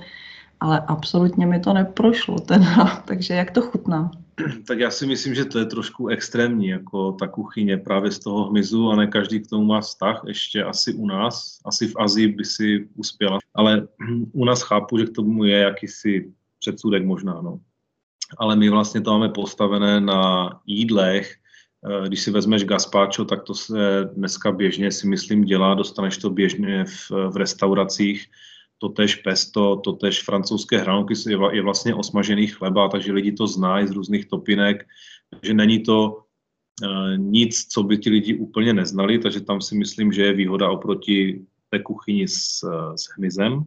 ale 0.60 0.84
absolutně 0.88 1.46
mi 1.46 1.60
to 1.60 1.74
neprošlo, 1.74 2.40
teda. 2.40 3.02
takže 3.06 3.34
jak 3.34 3.52
to 3.52 3.62
chutná? 3.62 4.12
tak 4.68 4.80
já 4.80 4.92
si 4.92 5.06
myslím, 5.06 5.36
že 5.36 5.46
to 5.46 5.60
je 5.60 5.66
trošku 5.66 6.08
extrémní, 6.08 6.68
jako 6.68 7.12
ta 7.12 7.28
kuchyně 7.28 7.78
právě 7.78 8.12
z 8.12 8.20
toho 8.20 8.44
hmyzu 8.44 8.90
a 8.90 8.96
ne 8.96 9.08
každý 9.08 9.40
k 9.40 9.48
tomu 9.48 9.66
má 9.66 9.82
vztah, 9.82 10.22
ještě 10.28 10.64
asi 10.64 10.94
u 10.94 11.08
nás, 11.08 11.60
asi 11.66 11.88
v 11.88 11.94
Azii 11.98 12.28
by 12.28 12.46
si 12.46 12.88
uspěla, 12.96 13.40
ale 13.56 13.88
u 14.34 14.46
nás 14.46 14.62
chápu, 14.62 14.98
že 14.98 15.06
k 15.06 15.16
tomu 15.16 15.44
je 15.44 15.58
jakýsi 15.58 16.32
předsudek 16.60 17.06
možná, 17.06 17.42
no. 17.42 17.60
Ale 18.38 18.56
my 18.56 18.70
vlastně 18.70 19.02
to 19.02 19.12
máme 19.12 19.30
postavené 19.30 20.02
na 20.02 20.52
jídlech, 20.66 21.36
eh, 21.36 21.47
když 22.08 22.22
si 22.22 22.32
vezmeš 22.32 22.64
gazpacho, 22.64 23.26
tak 23.26 23.44
to 23.44 23.54
se 23.54 24.10
dneska 24.14 24.52
běžně 24.52 24.92
si 24.92 25.08
myslím 25.08 25.44
dělá, 25.44 25.74
dostaneš 25.74 26.18
to 26.18 26.30
běžně 26.30 26.86
v, 26.86 27.12
v 27.30 27.38
restauracích, 27.38 28.26
totež 28.78 29.16
pesto, 29.16 29.76
totež 29.76 30.24
francouzské 30.24 30.78
hranolky 30.78 31.14
je 31.52 31.62
vlastně 31.62 31.96
osmažený 31.96 32.48
chleba, 32.48 32.90
takže 32.90 33.12
lidi 33.12 33.32
to 33.32 33.48
znají 33.48 33.88
z 33.88 33.92
různých 33.92 34.26
topinek, 34.26 34.88
takže 35.30 35.54
není 35.54 35.84
to 35.84 36.10
uh, 36.10 37.18
nic, 37.18 37.68
co 37.68 37.84
by 37.84 37.98
ti 37.98 38.10
lidi 38.10 38.36
úplně 38.36 38.74
neznali, 38.74 39.20
takže 39.20 39.42
tam 39.42 39.62
si 39.62 39.76
myslím, 39.76 40.12
že 40.12 40.24
je 40.24 40.34
výhoda 40.34 40.70
oproti 40.70 41.42
té 41.70 41.80
kuchyni 41.80 42.28
s, 42.28 42.60
s 42.96 43.18
hmyzem. 43.18 43.64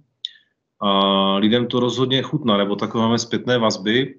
A 0.80 1.36
lidem 1.36 1.66
to 1.66 1.80
rozhodně 1.80 2.22
chutná, 2.22 2.56
nebo 2.56 2.76
takové 2.76 3.04
máme 3.04 3.18
zpětné 3.18 3.58
vazby. 3.58 4.14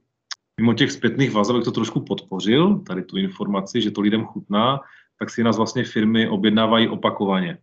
Mimo 0.60 0.74
těch 0.74 0.91
zpětných 0.91 1.31
vazeb, 1.31 1.63
to 1.63 1.72
trošku 1.72 2.00
podpořil, 2.00 2.79
tady 2.79 3.03
tu 3.03 3.17
informaci, 3.17 3.81
že 3.81 3.91
to 3.91 4.01
lidem 4.01 4.25
chutná, 4.25 4.79
tak 5.20 5.29
si 5.29 5.43
nás 5.43 5.58
vlastně 5.58 5.84
firmy 5.84 6.29
objednávají 6.29 6.88
opakovaně 6.88 7.58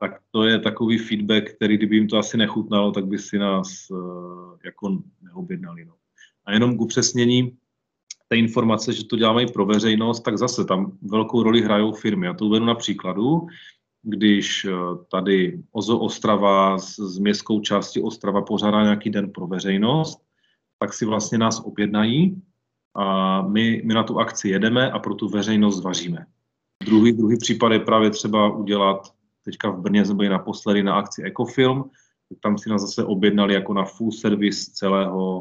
tak 0.00 0.20
to 0.30 0.44
je 0.44 0.58
takový 0.58 0.98
feedback, 0.98 1.50
který 1.50 1.76
kdyby 1.76 1.96
jim 1.96 2.08
to 2.08 2.18
asi 2.18 2.36
nechutnalo, 2.36 2.92
tak 2.92 3.06
by 3.06 3.18
si 3.18 3.38
nás 3.38 3.90
uh, 3.90 4.56
jako 4.64 4.98
neobjednali. 5.22 5.84
No. 5.84 5.94
A 6.44 6.52
jenom 6.52 6.76
k 6.76 6.80
upřesnění 6.80 7.56
té 8.28 8.36
informace, 8.36 8.92
že 8.92 9.04
to 9.04 9.16
děláme 9.16 9.42
i 9.42 9.52
pro 9.52 9.66
veřejnost, 9.66 10.20
tak 10.20 10.38
zase 10.38 10.64
tam 10.64 10.98
velkou 11.02 11.42
roli 11.42 11.62
hrajou 11.62 11.92
firmy. 11.92 12.26
Já 12.26 12.34
to 12.34 12.46
uvedu 12.46 12.64
na 12.64 12.74
příkladu, 12.74 13.46
když 14.02 14.64
uh, 14.64 15.04
tady 15.10 15.62
OZO 15.72 15.98
Ostrava 15.98 16.78
z, 16.78 16.96
z 16.96 17.18
městskou 17.18 17.60
části 17.60 18.02
Ostrava 18.02 18.42
pořádá 18.42 18.82
nějaký 18.82 19.10
den 19.10 19.30
pro 19.32 19.46
veřejnost, 19.46 20.18
tak 20.80 20.94
si 20.94 21.06
vlastně 21.06 21.38
nás 21.38 21.60
objednají 21.60 22.42
a 22.94 23.42
my, 23.42 23.82
my 23.84 23.94
na 23.94 24.02
tu 24.02 24.18
akci 24.18 24.48
jedeme 24.48 24.90
a 24.90 24.98
pro 24.98 25.14
tu 25.14 25.28
veřejnost 25.28 25.82
vaříme. 25.84 26.26
Druhý, 26.84 27.12
druhý 27.12 27.38
případ 27.38 27.72
je 27.72 27.80
právě 27.80 28.10
třeba 28.10 28.56
udělat, 28.56 29.12
teďka 29.44 29.70
v 29.70 29.80
Brně 29.80 30.04
jsme 30.04 30.14
byli 30.14 30.28
naposledy 30.28 30.82
na 30.82 30.94
akci 30.94 31.22
Ecofilm, 31.24 31.90
tam 32.42 32.58
si 32.58 32.70
nás 32.70 32.82
zase 32.82 33.04
objednali 33.04 33.54
jako 33.54 33.74
na 33.74 33.84
full 33.84 34.12
service 34.12 34.70
celého, 34.72 35.40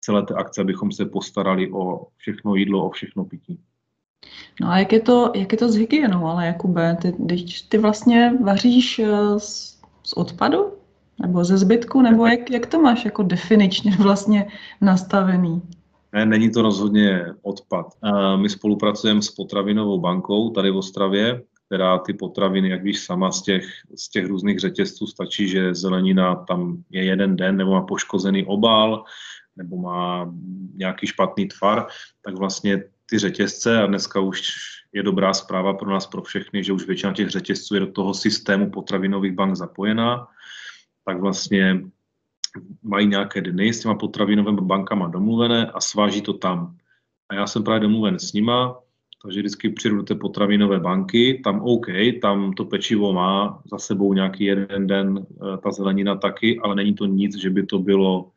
celé 0.00 0.22
té 0.22 0.34
akce, 0.34 0.60
abychom 0.60 0.92
se 0.92 1.06
postarali 1.06 1.72
o 1.72 2.06
všechno 2.16 2.54
jídlo, 2.54 2.86
o 2.86 2.90
všechno 2.90 3.24
pití. 3.24 3.60
No 4.60 4.68
a 4.68 4.78
jak 4.78 4.92
je 4.92 5.00
to, 5.00 5.32
jak 5.34 5.52
je 5.52 5.58
to 5.58 5.68
s 5.68 5.76
hygienou, 5.76 6.26
ale 6.26 6.46
Jakube, 6.46 6.96
ty, 7.02 7.14
ty 7.68 7.78
vlastně 7.78 8.32
vaříš 8.44 8.98
eh, 8.98 9.38
z, 9.38 9.78
z 10.02 10.12
odpadu? 10.12 10.77
Nebo 11.22 11.44
ze 11.44 11.58
zbytku? 11.58 12.02
Nebo 12.02 12.26
jak, 12.26 12.50
jak 12.50 12.66
to 12.66 12.80
máš 12.80 13.04
jako 13.04 13.22
definičně 13.22 13.96
vlastně 13.98 14.46
nastavený? 14.80 15.62
Ne, 16.12 16.26
není 16.26 16.50
to 16.50 16.62
rozhodně 16.62 17.26
odpad. 17.42 17.86
My 18.36 18.48
spolupracujeme 18.48 19.22
s 19.22 19.30
potravinovou 19.30 20.00
bankou 20.00 20.50
tady 20.50 20.70
v 20.70 20.76
Ostravě, 20.76 21.42
která 21.66 21.98
ty 21.98 22.14
potraviny, 22.14 22.68
jak 22.68 22.82
víš 22.82 23.00
sama, 23.00 23.32
z 23.32 23.42
těch, 23.42 23.64
z 23.96 24.08
těch 24.08 24.26
různých 24.26 24.58
řetězců 24.58 25.06
stačí, 25.06 25.48
že 25.48 25.74
zelenina 25.74 26.34
tam 26.34 26.82
je 26.90 27.04
jeden 27.04 27.36
den, 27.36 27.56
nebo 27.56 27.72
má 27.72 27.82
poškozený 27.82 28.44
obal, 28.44 29.04
nebo 29.56 29.76
má 29.76 30.34
nějaký 30.74 31.06
špatný 31.06 31.48
tvar, 31.48 31.86
tak 32.24 32.38
vlastně 32.38 32.84
ty 33.10 33.18
řetězce, 33.18 33.82
a 33.82 33.86
dneska 33.86 34.20
už 34.20 34.42
je 34.92 35.02
dobrá 35.02 35.34
zpráva 35.34 35.74
pro 35.74 35.90
nás, 35.90 36.06
pro 36.06 36.22
všechny, 36.22 36.64
že 36.64 36.72
už 36.72 36.86
většina 36.86 37.12
těch 37.12 37.28
řetězců 37.28 37.74
je 37.74 37.80
do 37.80 37.92
toho 37.92 38.14
systému 38.14 38.70
potravinových 38.70 39.32
bank 39.32 39.56
zapojená, 39.56 40.26
tak 41.08 41.20
vlastně 41.20 41.80
mají 42.82 43.06
nějaké 43.06 43.40
dny 43.40 43.72
s 43.72 43.80
těma 43.80 43.94
potravinovými 43.94 44.60
bankama 44.60 45.08
domluvené 45.08 45.66
a 45.66 45.80
sváží 45.80 46.22
to 46.22 46.32
tam. 46.32 46.76
A 47.28 47.34
já 47.34 47.46
jsem 47.46 47.64
právě 47.64 47.80
domluven 47.80 48.18
s 48.18 48.32
nima, 48.32 48.76
takže 49.22 49.40
vždycky 49.40 49.70
přijdu 49.70 49.96
do 49.96 50.02
té 50.02 50.14
potravinové 50.14 50.80
banky, 50.80 51.40
tam 51.44 51.60
OK, 51.60 51.86
tam 52.22 52.52
to 52.52 52.64
pečivo 52.64 53.12
má 53.12 53.62
za 53.70 53.78
sebou 53.78 54.12
nějaký 54.12 54.44
jeden 54.44 54.86
den, 54.86 55.24
eh, 55.24 55.56
ta 55.56 55.70
zelenina 55.70 56.16
taky, 56.16 56.60
ale 56.60 56.74
není 56.74 56.94
to 56.94 57.06
nic, 57.06 57.36
že 57.36 57.50
by 57.50 57.66
to 57.66 57.78
bylo 57.78 58.30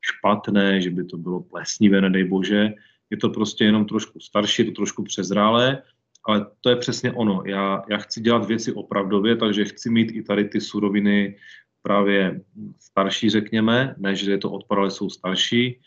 špatné, 0.00 0.80
že 0.80 0.90
by 0.90 1.04
to 1.04 1.16
bylo 1.16 1.40
plesnivé, 1.40 2.00
nedej 2.00 2.24
bože. 2.24 2.72
Je 3.10 3.16
to 3.16 3.28
prostě 3.28 3.64
jenom 3.64 3.84
trošku 3.84 4.20
starší, 4.20 4.62
je 4.62 4.66
to 4.66 4.72
trošku 4.72 5.02
přezrálé, 5.02 5.82
ale 6.24 6.46
to 6.60 6.70
je 6.70 6.76
přesně 6.76 7.12
ono. 7.12 7.42
Já, 7.44 7.84
já 7.88 7.96
chci 7.96 8.20
dělat 8.20 8.48
věci 8.48 8.72
opravdově, 8.72 9.36
takže 9.36 9.64
chci 9.64 9.90
mít 9.90 10.16
i 10.16 10.22
tady 10.22 10.44
ty 10.44 10.60
suroviny 10.60 11.36
právě 11.86 12.40
starší, 12.78 13.30
řekněme, 13.30 13.94
než 13.98 14.24
že 14.24 14.30
je 14.30 14.38
to 14.38 14.50
odpad, 14.50 14.78
ale 14.78 14.90
jsou 14.90 15.10
starší. 15.10 15.80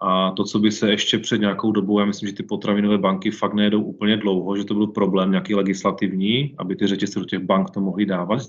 A 0.00 0.30
to, 0.30 0.44
co 0.44 0.58
by 0.58 0.72
se 0.72 0.90
ještě 0.90 1.18
před 1.18 1.40
nějakou 1.40 1.72
dobou, 1.72 1.98
já 1.98 2.04
myslím, 2.04 2.28
že 2.28 2.34
ty 2.34 2.42
potravinové 2.42 2.98
banky 2.98 3.30
fakt 3.30 3.54
nejedou 3.54 3.82
úplně 3.82 4.16
dlouho, 4.16 4.56
že 4.56 4.64
to 4.64 4.74
byl 4.74 4.86
problém 4.86 5.30
nějaký 5.30 5.54
legislativní, 5.54 6.54
aby 6.58 6.76
ty 6.76 6.86
řetězce 6.86 7.18
do 7.18 7.24
těch 7.24 7.38
bank 7.38 7.70
to 7.70 7.80
mohly 7.80 8.06
dávat, 8.06 8.42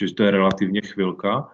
že 0.00 0.14
to 0.14 0.22
je 0.22 0.30
relativně 0.30 0.80
chvilka, 0.80 1.48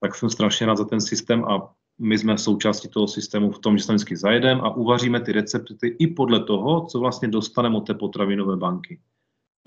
tak 0.00 0.14
jsem 0.14 0.30
strašně 0.30 0.66
rád 0.66 0.76
za 0.76 0.84
ten 0.84 1.00
systém 1.00 1.44
a 1.44 1.72
my 1.98 2.18
jsme 2.18 2.38
součástí 2.38 2.88
toho 2.88 3.08
systému 3.08 3.50
v 3.50 3.58
tom, 3.58 3.78
že 3.78 3.84
se 3.84 3.92
vždycky 3.92 4.16
zajedeme 4.16 4.60
a 4.60 4.70
uvaříme 4.70 5.20
ty 5.20 5.32
recepty 5.32 5.96
i 5.98 6.06
podle 6.06 6.44
toho, 6.44 6.86
co 6.86 6.98
vlastně 6.98 7.28
dostaneme 7.28 7.76
od 7.76 7.86
té 7.86 7.94
potravinové 7.94 8.56
banky. 8.56 9.00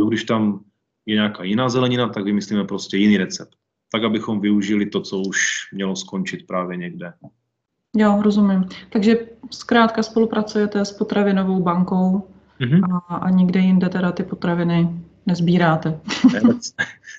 Když 0.07 0.24
tam 0.24 0.63
je 1.05 1.15
nějaká 1.15 1.43
jiná 1.43 1.69
zelenina, 1.69 2.10
tak 2.10 2.24
vymyslíme 2.24 2.63
prostě 2.63 2.98
jiný 2.98 3.17
recept 3.17 3.62
tak 3.94 4.04
abychom 4.04 4.42
využili 4.42 4.86
to, 4.86 5.02
co 5.02 5.20
už 5.20 5.38
mělo 5.74 5.96
skončit 5.96 6.48
právě 6.48 6.78
někde. 6.78 7.14
Jo, 7.98 8.22
rozumím. 8.22 8.66
Takže 8.90 9.18
zkrátka 9.52 10.04
spolupracujete 10.04 10.86
s 10.86 10.92
potravinovou 10.92 11.64
bankou 11.64 12.28
mm-hmm. 12.62 13.02
a, 13.10 13.16
a 13.16 13.30
nikde 13.30 13.60
jinde 13.60 13.90
teda 13.90 14.12
ty 14.12 14.24
potraviny 14.24 14.90
nezbíráte. 15.26 16.00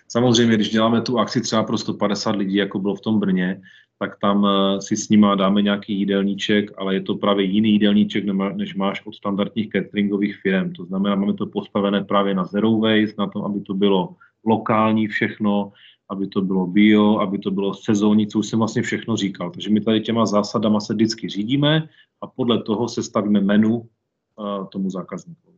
Samozřejmě, 0.09 0.55
když 0.55 0.71
děláme 0.71 1.01
tu 1.01 1.19
akci 1.19 1.41
třeba 1.41 1.63
pro 1.63 1.79
150 1.79 2.37
lidí, 2.37 2.55
jako 2.55 2.79
bylo 2.79 2.95
v 2.95 3.01
tom 3.01 3.21
Brně, 3.21 3.61
tak 3.99 4.19
tam 4.21 4.47
eh, 4.47 4.81
si 4.81 4.97
s 4.97 5.09
nima 5.09 5.35
dáme 5.35 5.63
nějaký 5.63 5.99
jídelníček, 5.99 6.71
ale 6.79 6.95
je 6.95 7.01
to 7.01 7.15
právě 7.15 7.45
jiný 7.45 7.73
jídelníček, 7.73 8.25
než 8.55 8.75
máš 8.75 9.07
od 9.07 9.15
standardních 9.15 9.71
cateringových 9.71 10.37
firm. 10.37 10.73
To 10.73 10.85
znamená, 10.85 11.15
máme 11.15 11.35
to 11.35 11.47
postavené 11.47 12.05
právě 12.05 12.35
na 12.35 12.45
zero 12.45 12.79
waste, 12.79 13.15
na 13.19 13.27
tom, 13.27 13.45
aby 13.45 13.61
to 13.61 13.75
bylo 13.75 14.17
lokální 14.47 15.07
všechno, 15.07 15.73
aby 16.11 16.27
to 16.27 16.41
bylo 16.41 16.67
bio, 16.67 17.19
aby 17.19 17.39
to 17.39 17.51
bylo 17.51 17.75
sezónní, 17.75 18.27
co 18.27 18.39
už 18.39 18.47
jsem 18.47 18.59
vlastně 18.59 18.83
všechno 18.83 19.17
říkal. 19.17 19.51
Takže 19.51 19.71
my 19.71 19.81
tady 19.81 20.01
těma 20.01 20.27
zásadama 20.27 20.81
se 20.81 20.95
vždycky 20.95 21.29
řídíme 21.29 21.89
a 22.21 22.27
podle 22.27 22.63
toho 22.63 22.89
se 22.89 23.03
stavíme 23.03 23.41
menu 23.41 23.77
uh, 23.77 24.67
tomu 24.73 24.91
zákazníkovi. 24.91 25.55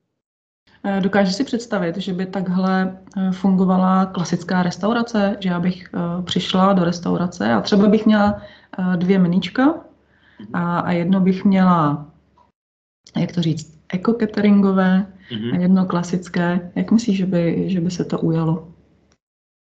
Eh, 0.85 1.01
dokážeš 1.01 1.35
si 1.35 1.45
představit, 1.45 1.97
že 1.97 2.13
by 2.13 2.27
takhle 2.27 2.99
eh, 3.17 3.33
fungovala 3.33 4.07
klasická 4.07 4.63
restaurace, 4.63 5.37
že 5.41 5.49
já 5.49 5.61
bych 5.61 5.89
přišla 6.25 6.73
do 6.73 6.85
restaurace 6.85 7.53
a 7.53 7.61
třeba 7.61 7.89
bych 7.89 8.07
měla 8.07 8.43
dvě 8.97 9.19
meníčka 9.19 9.75
a, 10.53 10.79
a 10.79 10.93
jedno 10.93 11.21
bych 11.21 11.45
měla, 11.45 12.07
jak 13.17 13.33
to 13.33 13.43
říct, 13.43 13.81
eko-cateringové 13.89 15.07
mm-hmm. 15.31 15.55
a 15.55 15.57
jedno 15.57 15.87
klasické. 15.87 16.71
Jak 16.75 16.91
myslíš, 16.91 17.17
že 17.17 17.27
by, 17.27 17.65
že 17.71 17.81
by 17.81 17.91
se 17.91 18.05
to 18.05 18.19
ujalo? 18.19 18.69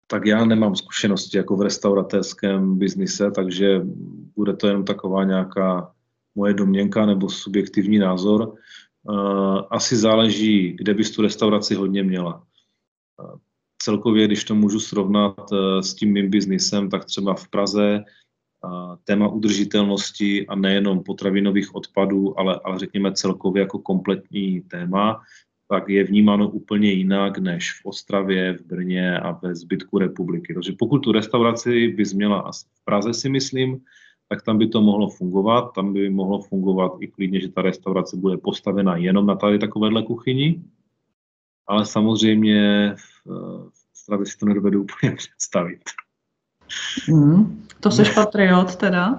Tak 0.07 0.25
já 0.25 0.45
nemám 0.45 0.75
zkušenosti 0.75 1.37
jako 1.37 1.55
v 1.55 1.61
restauratérském 1.61 2.77
biznise, 2.77 3.31
takže 3.31 3.81
bude 4.35 4.53
to 4.53 4.67
jenom 4.67 4.85
taková 4.85 5.23
nějaká 5.23 5.91
moje 6.35 6.53
domněnka 6.53 7.05
nebo 7.05 7.29
subjektivní 7.29 7.99
názor. 7.99 8.55
Eh, 9.09 9.61
asi 9.69 9.95
záleží, 9.95 10.73
kde 10.73 10.93
bys 10.93 11.11
tu 11.11 11.21
restauraci 11.21 11.75
hodně 11.75 12.03
měla. 12.03 12.43
Eh, 13.21 13.37
celkově, 13.81 14.27
když 14.27 14.43
to 14.43 14.55
můžu 14.55 14.79
srovnat 14.79 15.35
eh, 15.53 15.83
s 15.83 15.93
tím 15.93 16.13
mým 16.13 16.29
biznisem, 16.29 16.89
tak 16.89 17.05
třeba 17.05 17.33
v 17.33 17.47
Praze 17.47 18.03
téma 19.03 19.27
udržitelnosti 19.27 20.47
a 20.47 20.55
nejenom 20.55 21.03
potravinových 21.03 21.75
odpadů, 21.75 22.39
ale, 22.39 22.59
ale 22.63 22.79
řekněme 22.79 23.11
celkově 23.11 23.61
jako 23.61 23.79
kompletní 23.79 24.61
téma, 24.61 25.21
tak 25.69 25.89
je 25.89 26.03
vnímáno 26.03 26.49
úplně 26.49 26.91
jinak 26.91 27.37
než 27.37 27.71
v 27.81 27.85
Ostravě, 27.85 28.53
v 28.53 28.65
Brně 28.65 29.19
a 29.19 29.31
ve 29.31 29.55
zbytku 29.55 29.97
republiky. 29.97 30.53
Takže 30.53 30.73
pokud 30.79 30.99
tu 30.99 31.11
restauraci 31.11 31.87
bys 31.87 32.13
měla 32.13 32.39
asi 32.39 32.65
v 32.73 32.85
Praze, 32.85 33.13
si 33.13 33.29
myslím, 33.29 33.81
tak 34.29 34.41
tam 34.41 34.57
by 34.57 34.67
to 34.67 34.81
mohlo 34.81 35.09
fungovat. 35.09 35.71
Tam 35.75 35.93
by 35.93 36.09
mohlo 36.09 36.41
fungovat 36.41 36.91
i 36.99 37.07
klidně, 37.07 37.41
že 37.41 37.49
ta 37.49 37.61
restaurace 37.61 38.17
bude 38.17 38.37
postavena 38.37 38.97
jenom 38.97 39.25
na 39.25 39.35
tady 39.35 39.59
takovéhle 39.59 40.03
kuchyni. 40.03 40.63
Ale 41.67 41.85
samozřejmě 41.85 42.93
v, 42.95 43.27
v 43.69 43.85
Ostravě 43.93 44.25
si 44.25 44.37
to 44.37 44.45
nedovedu 44.45 44.81
úplně 44.81 45.11
představit. 45.17 45.81
Mm, 47.09 47.65
to 47.79 47.91
jsi 47.91 48.03
patriot 48.15 48.75
teda. 48.75 49.17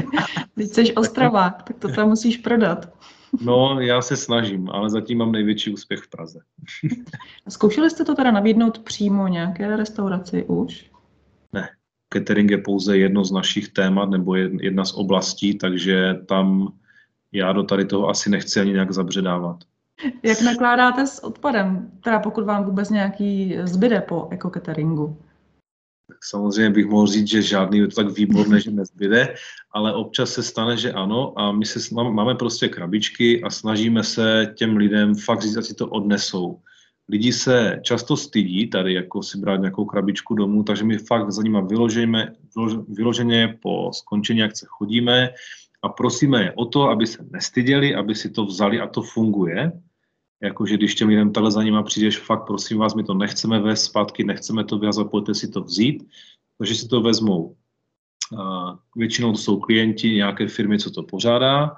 Teď 0.54 0.70
jsi 0.70 0.94
Ostravák, 0.94 1.62
tak 1.62 1.78
to 1.78 1.88
tam 1.88 2.08
musíš 2.08 2.36
prodat. 2.36 2.92
No, 3.40 3.80
já 3.80 4.02
se 4.02 4.16
snažím, 4.16 4.70
ale 4.70 4.90
zatím 4.90 5.18
mám 5.18 5.32
největší 5.32 5.72
úspěch 5.72 6.00
v 6.00 6.10
Praze. 6.10 6.40
Zkoušeli 7.48 7.90
jste 7.90 8.04
to 8.04 8.14
teda 8.14 8.30
nabídnout 8.30 8.78
přímo 8.78 9.28
nějaké 9.28 9.76
restauraci 9.76 10.44
už? 10.44 10.90
Ne. 11.52 11.68
Catering 12.12 12.50
je 12.50 12.58
pouze 12.58 12.98
jedno 12.98 13.24
z 13.24 13.32
našich 13.32 13.68
témat 13.68 14.10
nebo 14.10 14.34
jedna 14.34 14.84
z 14.84 14.94
oblastí, 14.94 15.58
takže 15.58 16.14
tam 16.28 16.72
já 17.32 17.52
do 17.52 17.62
tady 17.62 17.84
toho 17.84 18.08
asi 18.08 18.30
nechci 18.30 18.60
ani 18.60 18.72
nějak 18.72 18.92
zabředávat. 18.92 19.56
Jak 20.22 20.40
nakládáte 20.40 21.06
s 21.06 21.24
odpadem, 21.24 21.90
teda 22.04 22.18
pokud 22.18 22.44
vám 22.44 22.64
vůbec 22.64 22.90
nějaký 22.90 23.56
zbyde 23.64 24.00
po 24.00 24.28
ekokateringu? 24.30 25.16
Samozřejmě 26.20 26.70
bych 26.70 26.86
mohl 26.86 27.06
říct, 27.06 27.28
že 27.28 27.42
žádný 27.42 27.88
tak 27.88 28.10
výborné, 28.10 28.60
že 28.60 28.70
nezbyde, 28.70 29.34
ale 29.74 29.94
občas 29.94 30.30
se 30.30 30.42
stane, 30.42 30.76
že 30.76 30.92
ano 30.92 31.38
a 31.38 31.52
my 31.52 31.66
se, 31.66 31.94
máme 31.94 32.34
prostě 32.34 32.68
krabičky 32.68 33.42
a 33.42 33.50
snažíme 33.50 34.04
se 34.04 34.52
těm 34.54 34.76
lidem 34.76 35.14
fakt 35.14 35.42
říct, 35.42 35.66
si 35.66 35.74
to 35.74 35.88
odnesou. 35.88 36.60
Lidi 37.08 37.32
se 37.32 37.80
často 37.82 38.16
stydí 38.16 38.70
tady 38.70 38.94
jako 38.94 39.22
si 39.22 39.38
brát 39.38 39.56
nějakou 39.56 39.84
krabičku 39.84 40.34
domů, 40.34 40.62
takže 40.62 40.84
my 40.84 40.98
fakt 40.98 41.32
za 41.32 41.42
nima 41.42 41.60
vyloženě, 41.60 42.32
vyloženě 42.88 43.58
po 43.62 43.90
skončení 43.92 44.42
akce 44.42 44.66
chodíme 44.68 45.30
a 45.82 45.88
prosíme 45.88 46.42
je 46.42 46.52
o 46.52 46.64
to, 46.64 46.88
aby 46.88 47.06
se 47.06 47.26
nestyděli, 47.30 47.94
aby 47.94 48.14
si 48.14 48.30
to 48.30 48.44
vzali 48.44 48.80
a 48.80 48.86
to 48.86 49.02
funguje 49.02 49.72
jakože 50.42 50.76
když 50.76 50.94
těm 50.94 51.08
lidem 51.08 51.32
takhle 51.32 51.50
za 51.50 51.62
nima 51.62 51.82
přijdeš, 51.82 52.18
fakt 52.18 52.46
prosím 52.46 52.78
vás, 52.78 52.94
my 52.94 53.04
to 53.04 53.14
nechceme 53.14 53.60
vést 53.60 53.84
zpátky, 53.84 54.24
nechceme 54.24 54.64
to 54.64 54.78
vyhazovat, 54.78 55.10
pojďte 55.10 55.34
si 55.34 55.48
to 55.48 55.60
vzít, 55.60 56.08
takže 56.58 56.74
si 56.74 56.88
to 56.88 57.00
vezmou. 57.00 57.56
Většinou 58.96 59.32
to 59.32 59.38
jsou 59.38 59.60
klienti 59.60 60.10
nějaké 60.10 60.48
firmy, 60.48 60.78
co 60.78 60.90
to 60.90 61.02
pořádá, 61.02 61.76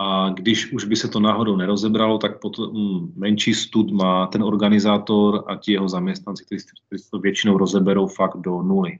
a 0.00 0.30
když 0.30 0.72
už 0.72 0.84
by 0.84 0.96
se 0.96 1.08
to 1.08 1.20
náhodou 1.20 1.56
nerozebralo, 1.56 2.18
tak 2.18 2.40
potom 2.40 2.72
mm, 2.72 3.12
menší 3.16 3.54
stud 3.54 3.90
má 3.90 4.26
ten 4.26 4.42
organizátor 4.42 5.44
a 5.46 5.56
ti 5.56 5.72
jeho 5.72 5.88
zaměstnanci, 5.88 6.44
kteří, 6.44 6.64
to 7.10 7.18
většinou 7.18 7.58
rozeberou 7.58 8.06
fakt 8.06 8.36
do 8.36 8.62
nuly. 8.62 8.98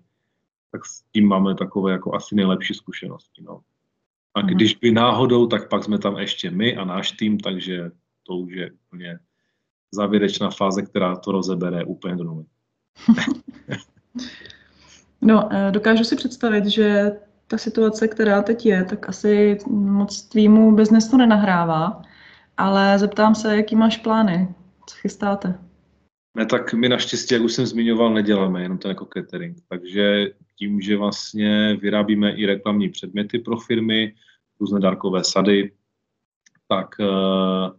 Tak 0.72 0.86
s 0.86 1.02
tím 1.12 1.28
máme 1.28 1.54
takové 1.54 1.92
jako 1.92 2.14
asi 2.14 2.34
nejlepší 2.34 2.74
zkušenosti. 2.74 3.42
No. 3.42 3.60
A 4.34 4.40
mhm. 4.40 4.48
když 4.48 4.74
by 4.74 4.90
náhodou, 4.90 5.46
tak 5.46 5.68
pak 5.68 5.84
jsme 5.84 5.98
tam 5.98 6.18
ještě 6.18 6.50
my 6.50 6.76
a 6.76 6.84
náš 6.84 7.12
tým, 7.12 7.40
takže 7.40 7.90
to 8.28 8.36
už 8.36 8.52
je 8.52 8.70
úplně 8.86 9.18
závěrečná 9.90 10.50
fáze, 10.50 10.82
která 10.82 11.16
to 11.16 11.32
rozebere 11.32 11.84
úplně 11.84 12.16
do 12.16 12.24
nuly. 12.24 12.44
no, 15.20 15.48
eh, 15.52 15.70
dokážu 15.70 16.04
si 16.04 16.16
představit, 16.16 16.66
že 16.66 17.12
ta 17.46 17.58
situace, 17.58 18.08
která 18.08 18.42
teď 18.42 18.66
je, 18.66 18.84
tak 18.84 19.08
asi 19.08 19.58
moc 19.70 20.22
tvýmu 20.22 20.76
biznesu 20.76 21.16
nenahrává, 21.16 22.02
ale 22.56 22.98
zeptám 22.98 23.34
se, 23.34 23.56
jaký 23.56 23.76
máš 23.76 23.96
plány, 23.96 24.54
co 24.86 24.96
chystáte? 24.96 25.58
Ne, 26.36 26.46
tak 26.46 26.74
my 26.74 26.88
naštěstí, 26.88 27.34
jak 27.34 27.42
už 27.42 27.52
jsem 27.52 27.66
zmiňoval, 27.66 28.14
neděláme 28.14 28.62
jenom 28.62 28.78
ten 28.78 28.88
jako 28.88 29.08
catering. 29.14 29.56
Takže 29.68 30.26
tím, 30.58 30.80
že 30.80 30.96
vlastně 30.96 31.76
vyrábíme 31.80 32.32
i 32.32 32.46
reklamní 32.46 32.88
předměty 32.88 33.38
pro 33.38 33.56
firmy, 33.56 34.14
různé 34.60 34.80
dárkové 34.80 35.24
sady, 35.24 35.72
tak 36.68 36.94
uh, 37.00 37.76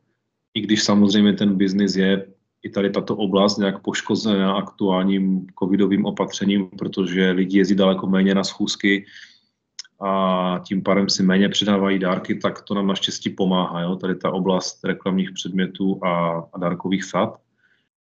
i 0.53 0.61
když 0.61 0.83
samozřejmě 0.83 1.33
ten 1.33 1.55
biznis 1.55 1.95
je 1.95 2.27
i 2.63 2.69
tady 2.69 2.89
tato 2.89 3.15
oblast 3.15 3.57
nějak 3.57 3.81
poškozená 3.81 4.53
aktuálním 4.53 5.47
covidovým 5.59 6.05
opatřením, 6.05 6.69
protože 6.77 7.31
lidi 7.31 7.57
jezdí 7.57 7.75
daleko 7.75 8.07
méně 8.07 8.35
na 8.35 8.43
schůzky 8.43 9.05
a 10.01 10.61
tím 10.67 10.83
pádem 10.83 11.09
si 11.09 11.23
méně 11.23 11.49
předávají 11.49 11.99
dárky, 11.99 12.35
tak 12.35 12.61
to 12.61 12.73
nám 12.73 12.87
naštěstí 12.87 13.29
pomáhá, 13.29 13.81
jo? 13.81 13.95
tady 13.95 14.15
ta 14.15 14.31
oblast 14.31 14.83
reklamních 14.83 15.31
předmětů 15.31 15.99
a, 16.03 16.43
a 16.53 16.59
dárkových 16.59 17.03
sad. 17.03 17.37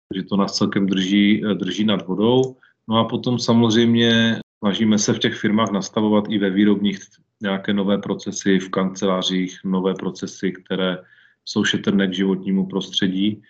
Takže 0.09 0.23
to 0.23 0.37
nás 0.37 0.57
celkem 0.57 0.87
drží, 0.87 1.43
drží 1.53 1.83
nad 1.83 2.07
vodou. 2.07 2.55
No 2.87 2.97
a 2.97 3.03
potom 3.03 3.39
samozřejmě 3.39 4.39
snažíme 4.59 4.99
se 4.99 5.13
v 5.13 5.19
těch 5.19 5.35
firmách 5.35 5.71
nastavovat 5.71 6.23
i 6.29 6.37
ve 6.37 6.49
výrobních 6.49 6.99
nějaké 7.41 7.73
nové 7.73 7.97
procesy 7.97 8.59
v 8.59 8.69
kancelářích, 8.69 9.59
nové 9.63 9.93
procesy, 9.93 10.51
které 10.51 10.97
jsou 11.45 11.63
šetrné 11.63 12.07
k 12.07 12.13
životnímu 12.13 12.65
prostředí 12.65 13.41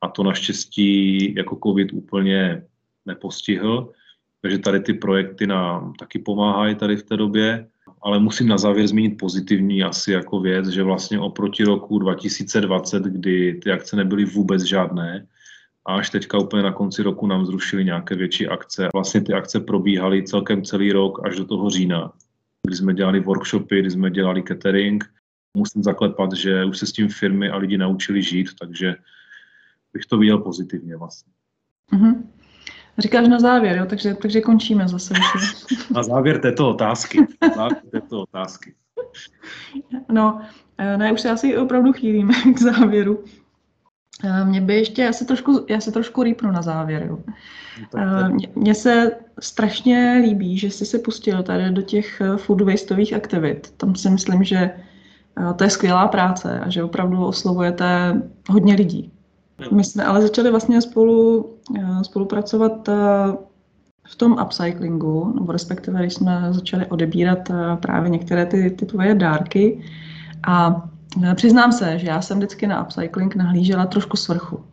a 0.00 0.08
to 0.08 0.22
naštěstí 0.22 1.34
jako 1.34 1.58
covid 1.64 1.92
úplně 1.92 2.62
nepostihl. 3.06 3.92
Takže 4.42 4.58
tady 4.58 4.80
ty 4.80 4.94
projekty 4.94 5.46
nám 5.46 5.92
taky 5.94 6.18
pomáhají 6.18 6.74
tady 6.74 6.96
v 6.96 7.02
té 7.02 7.16
době. 7.16 7.66
Ale 8.02 8.18
musím 8.18 8.48
na 8.48 8.58
závěr 8.58 8.86
zmínit 8.86 9.18
pozitivní 9.18 9.82
asi 9.82 10.12
jako 10.12 10.40
věc, 10.40 10.68
že 10.68 10.82
vlastně 10.82 11.20
oproti 11.20 11.64
roku 11.64 11.98
2020, 11.98 13.02
kdy 13.02 13.60
ty 13.64 13.70
akce 13.72 13.96
nebyly 13.96 14.24
vůbec 14.24 14.62
žádné, 14.62 15.26
a 15.86 15.94
až 15.94 16.10
teďka 16.10 16.38
úplně 16.38 16.62
na 16.62 16.72
konci 16.72 17.02
roku 17.02 17.26
nám 17.26 17.46
zrušili 17.46 17.84
nějaké 17.84 18.14
větší 18.14 18.48
akce. 18.48 18.88
Vlastně 18.94 19.20
ty 19.20 19.32
akce 19.32 19.60
probíhaly 19.60 20.22
celkem 20.22 20.64
celý 20.64 20.92
rok 20.92 21.26
až 21.26 21.36
do 21.36 21.44
toho 21.44 21.70
října, 21.70 22.12
kdy 22.66 22.76
jsme 22.76 22.94
dělali 22.94 23.20
workshopy, 23.20 23.80
kdy 23.80 23.90
jsme 23.90 24.10
dělali 24.10 24.42
catering. 24.42 25.04
Musím 25.56 25.82
zaklepat, 25.82 26.32
že 26.32 26.64
už 26.64 26.78
se 26.78 26.86
s 26.86 26.92
tím 26.92 27.08
firmy 27.08 27.50
a 27.50 27.56
lidi 27.56 27.78
naučili 27.78 28.22
žít, 28.22 28.48
takže 28.60 28.94
bych 29.92 30.06
to 30.06 30.18
viděl 30.18 30.38
pozitivně 30.38 30.96
vlastně. 30.96 31.32
Mm-hmm. 31.92 32.22
Říkáš 32.98 33.28
na 33.28 33.40
závěr, 33.40 33.76
jo? 33.76 33.86
Takže, 33.86 34.14
takže 34.14 34.40
končíme 34.40 34.88
zase. 34.88 35.14
na 35.94 36.02
závěr 36.02 36.40
této 36.40 36.70
otázky. 36.70 37.26
Na 37.42 37.54
závěr 37.54 37.82
této 37.90 38.22
otázky. 38.22 38.74
No, 40.12 40.40
eh, 40.78 40.96
ne, 40.96 41.12
už 41.12 41.20
se 41.20 41.30
asi 41.30 41.56
opravdu 41.56 41.92
chýlíme 41.92 42.34
k 42.54 42.58
závěru. 42.58 43.24
Eh, 44.24 44.44
mě 44.44 44.60
by 44.60 44.74
ještě, 44.74 45.02
já 45.02 45.12
se 45.12 45.24
trošku, 45.24 45.66
já 45.68 45.80
se 45.80 45.92
trošku 45.92 46.22
rýpnu 46.22 46.52
na 46.52 46.62
závěr. 46.62 47.02
Jo. 47.08 47.18
No, 47.94 48.36
mně 48.54 48.74
se 48.74 49.10
strašně 49.40 50.20
líbí, 50.22 50.58
že 50.58 50.70
jsi 50.70 50.86
se 50.86 50.98
pustil 50.98 51.42
tady 51.42 51.70
do 51.70 51.82
těch 51.82 52.22
food 52.36 52.60
wasteových 52.60 53.12
aktivit. 53.12 53.74
Tam 53.76 53.96
si 53.96 54.10
myslím, 54.10 54.44
že 54.44 54.70
to 55.56 55.64
je 55.64 55.70
skvělá 55.70 56.08
práce 56.08 56.60
a 56.60 56.70
že 56.70 56.84
opravdu 56.84 57.26
oslovujete 57.26 58.22
hodně 58.50 58.74
lidí. 58.74 59.12
My 59.72 59.84
jsme 59.84 60.04
ale 60.04 60.22
začali 60.22 60.50
vlastně 60.50 60.82
spolu 60.82 61.46
eh, 61.78 62.04
spolupracovat 62.04 62.88
eh, 62.88 62.94
v 64.08 64.16
tom 64.16 64.36
upcyclingu, 64.46 65.32
nebo 65.34 65.52
respektive 65.52 66.00
když 66.00 66.14
jsme 66.14 66.48
začali 66.50 66.86
odebírat 66.86 67.50
eh, 67.50 67.76
právě 67.76 68.10
některé 68.10 68.46
ty, 68.46 68.70
ty 68.70 68.86
tvoje 68.86 69.14
dárky. 69.14 69.82
A 70.46 70.88
přiznám 71.34 71.72
se, 71.72 71.98
že 71.98 72.06
já 72.06 72.22
jsem 72.22 72.38
vždycky 72.38 72.66
na 72.66 72.82
upcycling 72.82 73.36
nahlížela 73.36 73.86
trošku 73.86 74.16
svrchu. 74.16 74.64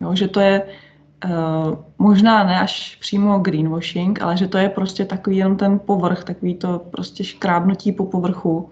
Jo, 0.00 0.14
že 0.14 0.28
to 0.28 0.40
je 0.40 0.62
možná 1.98 2.44
ne 2.44 2.60
až 2.60 2.96
přímo 3.00 3.38
greenwashing, 3.38 4.22
ale 4.22 4.36
že 4.36 4.48
to 4.48 4.58
je 4.58 4.68
prostě 4.68 5.04
takový 5.04 5.36
jenom 5.36 5.56
ten 5.56 5.78
povrch, 5.78 6.24
takový 6.24 6.54
to 6.54 6.78
prostě 6.90 7.24
škrábnutí 7.24 7.92
po 7.92 8.04
povrchu 8.04 8.70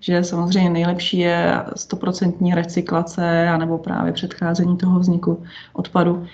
že 0.00 0.24
samozřejmě 0.24 0.70
nejlepší 0.70 1.18
je 1.18 1.62
stoprocentní 1.76 2.54
recyklace 2.54 3.48
anebo 3.48 3.78
právě 3.78 4.12
předcházení 4.12 4.76
toho 4.76 5.00
vzniku 5.00 5.42
odpadu. 5.72 6.26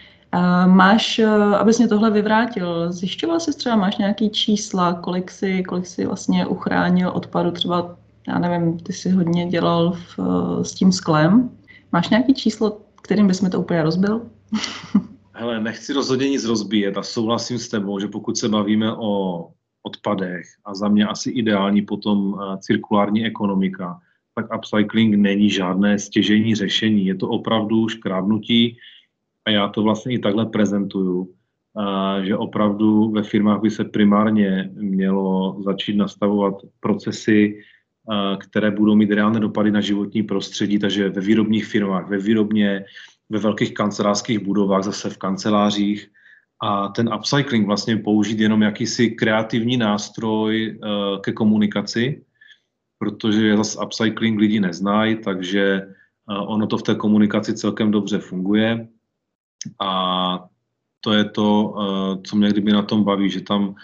Máš, 0.66 1.18
eh, 1.18 1.26
abys 1.56 1.78
mě 1.78 1.88
tohle 1.88 2.10
vyvrátil, 2.10 2.92
zjišťoval 2.92 3.40
jsi 3.40 3.56
třeba, 3.56 3.76
máš 3.76 3.98
nějaký 3.98 4.30
čísla, 4.30 4.94
kolik 4.94 5.30
si, 5.30 5.62
kolik 5.62 5.86
si 5.86 6.06
vlastně 6.06 6.46
uchránil 6.46 7.10
odpadu, 7.14 7.50
třeba, 7.50 7.96
já 8.28 8.38
nevím, 8.38 8.78
ty 8.78 8.92
jsi 8.92 9.10
hodně 9.10 9.46
dělal 9.46 9.92
v, 9.92 10.18
eh, 10.18 10.64
s 10.64 10.74
tím 10.74 10.92
sklem. 10.92 11.50
Máš 11.92 12.08
nějaký 12.08 12.34
číslo, 12.34 12.78
kterým 13.02 13.30
mi 13.42 13.50
to 13.50 13.60
úplně 13.60 13.82
rozbil? 13.82 14.22
Hele, 15.34 15.60
nechci 15.60 15.92
rozhodně 15.92 16.28
nic 16.28 16.44
rozbíjet 16.44 16.96
a 16.96 17.02
souhlasím 17.02 17.58
s 17.58 17.68
tebou, 17.68 17.98
že 17.98 18.08
pokud 18.08 18.38
se 18.38 18.48
bavíme 18.48 18.96
o 18.96 19.48
odpadech 19.82 20.46
a 20.64 20.74
za 20.74 20.88
mě 20.88 21.06
asi 21.06 21.30
ideální 21.30 21.82
potom 21.82 22.34
eh, 22.34 22.58
cirkulární 22.58 23.26
ekonomika, 23.26 24.00
tak 24.34 24.46
upcycling 24.56 25.14
není 25.14 25.50
žádné 25.50 25.98
stěžení 25.98 26.54
řešení. 26.54 27.06
Je 27.06 27.14
to 27.14 27.28
opravdu 27.28 27.88
škrábnutí 27.88 28.76
a 29.44 29.50
já 29.50 29.68
to 29.68 29.82
vlastně 29.82 30.14
i 30.14 30.18
takhle 30.18 30.46
prezentuju, 30.46 31.28
eh, 31.28 32.24
že 32.24 32.36
opravdu 32.36 33.10
ve 33.10 33.22
firmách 33.22 33.60
by 33.60 33.70
se 33.70 33.84
primárně 33.84 34.70
mělo 34.74 35.62
začít 35.62 35.96
nastavovat 35.96 36.54
procesy, 36.80 37.58
eh, 37.58 38.36
které 38.36 38.70
budou 38.70 38.94
mít 38.94 39.10
reálné 39.10 39.40
dopady 39.40 39.70
na 39.70 39.80
životní 39.80 40.22
prostředí, 40.22 40.78
takže 40.78 41.08
ve 41.08 41.20
výrobních 41.20 41.66
firmách, 41.66 42.08
ve 42.08 42.18
výrobně, 42.18 42.84
ve 43.30 43.38
velkých 43.38 43.74
kancelářských 43.74 44.38
budovách, 44.38 44.82
zase 44.82 45.10
v 45.10 45.18
kancelářích, 45.18 46.10
a 46.62 46.88
ten 46.88 47.14
upcycling 47.14 47.66
vlastně 47.66 47.96
použít 47.96 48.40
jenom 48.40 48.62
jakýsi 48.62 49.10
kreativní 49.10 49.76
nástroj 49.76 50.78
uh, 50.78 51.20
ke 51.20 51.32
komunikaci, 51.32 52.24
protože 52.98 53.56
zase 53.56 53.78
upcycling 53.84 54.40
lidi 54.40 54.60
neznají, 54.60 55.16
takže 55.16 55.86
uh, 56.30 56.52
ono 56.52 56.66
to 56.66 56.78
v 56.78 56.82
té 56.82 56.94
komunikaci 56.94 57.54
celkem 57.54 57.90
dobře 57.90 58.18
funguje. 58.18 58.88
A 59.80 59.90
to 61.00 61.12
je 61.12 61.24
to, 61.24 61.64
uh, 61.64 62.22
co 62.22 62.36
mě 62.36 62.48
kdyby 62.48 62.72
na 62.72 62.82
tom 62.82 63.04
baví, 63.04 63.30
že 63.30 63.40
tam, 63.40 63.74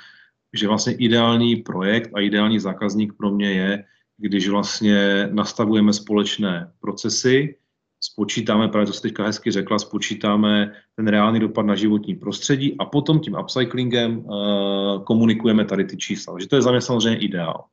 že 0.54 0.68
vlastně 0.68 0.92
ideální 0.92 1.56
projekt 1.56 2.10
a 2.14 2.20
ideální 2.20 2.58
zákazník 2.58 3.12
pro 3.12 3.30
mě 3.30 3.52
je, 3.52 3.84
když 4.16 4.48
vlastně 4.48 5.28
nastavujeme 5.32 5.92
společné 5.92 6.70
procesy, 6.80 7.58
spočítáme, 8.00 8.68
právě 8.68 8.86
to 8.86 8.92
jste 8.92 9.08
teďka 9.08 9.24
hezky 9.24 9.50
řekla, 9.50 9.78
spočítáme 9.78 10.72
ten 10.96 11.08
reálný 11.08 11.40
dopad 11.40 11.66
na 11.66 11.74
životní 11.74 12.14
prostředí 12.14 12.76
a 12.78 12.84
potom 12.84 13.20
tím 13.20 13.36
upcyclingem 13.40 14.18
uh, 14.18 15.02
komunikujeme 15.04 15.64
tady 15.64 15.84
ty 15.84 15.96
čísla. 15.96 16.32
Takže 16.32 16.48
to 16.48 16.56
je 16.56 16.62
za 16.62 16.70
mě 16.70 16.80
samozřejmě 16.80 17.18
ideál. 17.18 17.64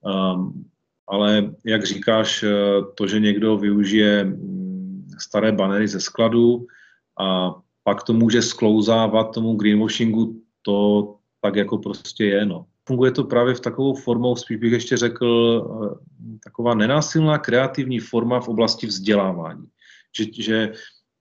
Um, 0.00 0.64
ale 1.08 1.54
jak 1.64 1.84
říkáš, 1.84 2.42
eh, 2.42 2.50
to, 2.94 3.06
že 3.06 3.20
někdo 3.20 3.56
využije 3.56 4.24
mm, 4.24 5.06
staré 5.18 5.52
banery 5.52 5.88
ze 5.88 6.00
skladu 6.00 6.66
a 7.20 7.54
pak 7.84 8.02
to 8.02 8.12
může 8.12 8.42
sklouzávat 8.42 9.34
tomu 9.34 9.54
greenwashingu, 9.54 10.40
to 10.62 11.14
tak 11.40 11.56
jako 11.56 11.78
prostě 11.78 12.24
je. 12.24 12.46
No. 12.46 12.66
Funguje 12.88 13.10
to 13.10 13.24
právě 13.24 13.54
v 13.54 13.60
takovou 13.60 13.94
formou, 13.94 14.36
spíš 14.36 14.56
bych 14.56 14.72
ještě 14.72 14.96
řekl, 14.96 15.26
eh, 15.84 16.06
taková 16.46 16.74
nenásilná 16.74 17.38
kreativní 17.38 17.98
forma 17.98 18.40
v 18.40 18.48
oblasti 18.48 18.86
vzdělávání. 18.86 19.66
Že, 20.16 20.24
že 20.42 20.72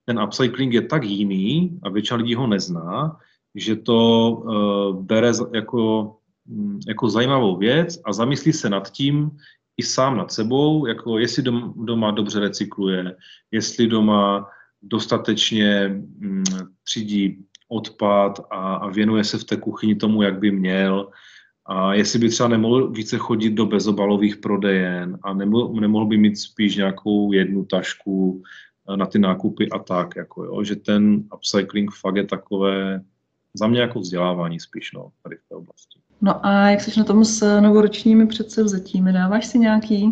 ten 0.06 0.22
upcycling 0.22 0.74
je 0.74 0.82
tak 0.82 1.04
jiný 1.04 1.80
a 1.84 1.90
většina 1.90 2.18
lidí 2.18 2.36
ho 2.36 2.48
nezná, 2.48 3.18
že 3.56 3.76
to 3.76 3.98
uh, 4.30 5.02
bere 5.02 5.32
jako, 5.54 6.16
mm, 6.46 6.80
jako 6.88 7.10
zajímavou 7.10 7.58
věc 7.58 8.00
a 8.06 8.14
zamyslí 8.14 8.54
se 8.54 8.70
nad 8.70 8.92
tím 8.92 9.32
i 9.78 9.84
sám 9.84 10.18
nad 10.18 10.32
sebou, 10.32 10.86
jako 10.86 11.18
jestli 11.18 11.44
doma, 11.44 11.74
doma 11.76 12.12
dobře 12.12 12.40
recykluje, 12.40 13.16
jestli 13.52 13.88
doma 13.88 14.48
dostatečně 14.82 15.88
mm, 15.90 16.44
třídí 16.84 17.46
odpad 17.68 18.40
a, 18.50 18.76
a 18.76 18.90
věnuje 18.90 19.24
se 19.24 19.38
v 19.38 19.44
té 19.44 19.58
kuchyni 19.58 19.96
tomu, 19.96 20.22
jak 20.22 20.40
by 20.40 20.52
měl, 20.52 21.10
a 21.66 21.94
jestli 21.94 22.20
by 22.20 22.30
třeba 22.30 22.50
nemohl 22.50 22.88
více 22.88 23.18
chodit 23.18 23.50
do 23.50 23.66
bezobalových 23.66 24.38
prodejen 24.38 25.18
a 25.24 25.34
nemohl, 25.34 25.74
nemohl 25.74 26.06
by 26.06 26.18
mít 26.18 26.36
spíš 26.36 26.76
nějakou 26.76 27.32
jednu 27.32 27.66
tašku 27.66 28.44
eh, 28.90 28.98
na 28.98 29.06
ty 29.06 29.20
nákupy 29.20 29.70
a 29.70 29.80
tak, 29.80 30.16
jako 30.16 30.44
jo, 30.44 30.64
že 30.64 30.76
ten 30.76 31.24
upcycling 31.36 31.92
fakt 31.92 32.16
je 32.16 32.24
takové, 32.24 33.02
za 33.54 33.68
mě 33.68 33.82
jako 33.82 34.00
vzdělávání 34.00 34.60
spíš, 34.60 34.92
no, 34.92 35.12
tady 35.24 35.36
v 35.36 35.50
té 35.50 35.56
oblasti. 35.56 36.00
No 36.22 36.46
a 36.46 36.70
jak 36.70 36.82
jsi 36.82 37.00
na 37.00 37.06
tom 37.06 37.26
s 37.26 37.60
novoročními 37.62 38.28
předsevzetími? 38.28 39.14
Dáváš 39.14 39.46
si 39.46 39.60
nějaký? 39.60 40.10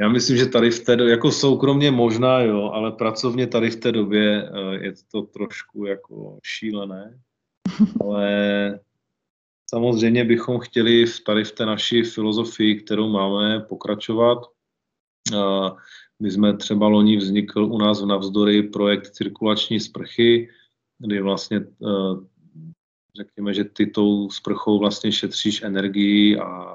Já 0.00 0.08
myslím, 0.08 0.36
že 0.36 0.46
tady 0.46 0.70
v 0.70 0.84
té 0.84 0.96
době, 0.96 1.10
jako 1.10 1.30
soukromně 1.30 1.90
možná, 1.90 2.40
jo, 2.40 2.70
ale 2.72 2.92
pracovně 2.92 3.46
tady 3.46 3.70
v 3.70 3.76
té 3.76 3.92
době 3.92 4.42
eh, 4.42 4.84
je 4.84 4.92
to 5.12 5.22
trošku 5.22 5.84
jako 5.84 6.38
šílené. 6.42 7.18
Ale 8.00 8.78
samozřejmě 9.74 10.24
bychom 10.24 10.58
chtěli 10.60 11.06
v 11.06 11.20
tady 11.20 11.44
v 11.44 11.52
té 11.52 11.66
naší 11.66 12.02
filozofii, 12.02 12.80
kterou 12.80 13.08
máme, 13.08 13.60
pokračovat. 13.60 14.38
My 16.20 16.30
jsme 16.30 16.56
třeba 16.56 16.88
loni 16.88 17.16
vznikl 17.16 17.64
u 17.64 17.78
nás 17.78 18.02
v 18.02 18.06
Navzdory 18.06 18.62
projekt 18.62 19.10
cirkulační 19.10 19.80
sprchy, 19.80 20.48
kdy 20.98 21.20
vlastně 21.20 21.56
eh, 21.58 22.14
řekněme, 23.16 23.54
že 23.54 23.64
ty 23.64 23.86
tou 23.86 24.30
sprchou 24.30 24.78
vlastně 24.78 25.12
šetříš 25.12 25.62
energii 25.62 26.38
a 26.38 26.66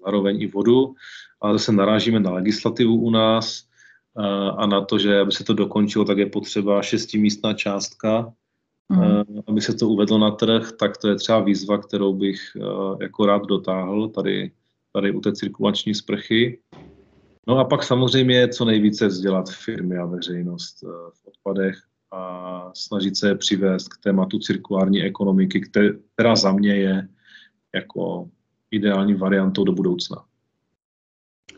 zároveň 0.00 0.42
i 0.42 0.46
vodu, 0.46 0.94
ale 1.40 1.58
zase 1.58 1.72
narážíme 1.72 2.20
na 2.20 2.30
legislativu 2.30 2.94
u 2.94 3.10
nás 3.10 3.66
eh, 4.18 4.50
a 4.56 4.66
na 4.66 4.84
to, 4.84 4.98
že 4.98 5.20
aby 5.20 5.32
se 5.32 5.44
to 5.44 5.54
dokončilo, 5.54 6.04
tak 6.04 6.18
je 6.18 6.26
potřeba 6.26 6.82
šestimístná 6.82 7.54
částka, 7.54 8.32
mm. 8.88 9.40
aby 9.46 9.60
se 9.60 9.74
to 9.74 9.88
uvedlo 9.88 10.18
na 10.18 10.30
trh, 10.30 10.72
tak 10.72 10.96
to 10.96 11.08
je 11.08 11.14
třeba 11.14 11.40
výzva, 11.40 11.78
kterou 11.78 12.14
bych 12.14 12.40
jako 13.00 13.26
rád 13.26 13.42
dotáhl 13.42 14.08
tady, 14.08 14.52
tady 14.92 15.12
u 15.12 15.20
té 15.20 15.32
cirkulační 15.32 15.94
sprchy. 15.94 16.58
No 17.48 17.58
a 17.58 17.64
pak 17.64 17.82
samozřejmě 17.82 18.48
co 18.48 18.64
nejvíce 18.64 19.06
vzdělat 19.06 19.50
firmy 19.50 19.96
a 19.96 20.06
veřejnost 20.06 20.84
eh, 20.84 20.86
v 21.14 21.26
odpadech 21.28 21.76
a 22.12 22.70
snažit 22.74 23.16
se 23.16 23.28
je 23.28 23.34
přivést 23.34 23.88
k 23.88 23.98
tématu 24.02 24.38
cirkulární 24.38 25.02
ekonomiky, 25.02 25.60
která 26.14 26.36
za 26.36 26.52
mě 26.52 26.76
je 26.76 27.08
jako 27.74 28.28
ideální 28.70 29.14
variantou 29.14 29.64
do 29.64 29.72
budoucna. 29.72 30.24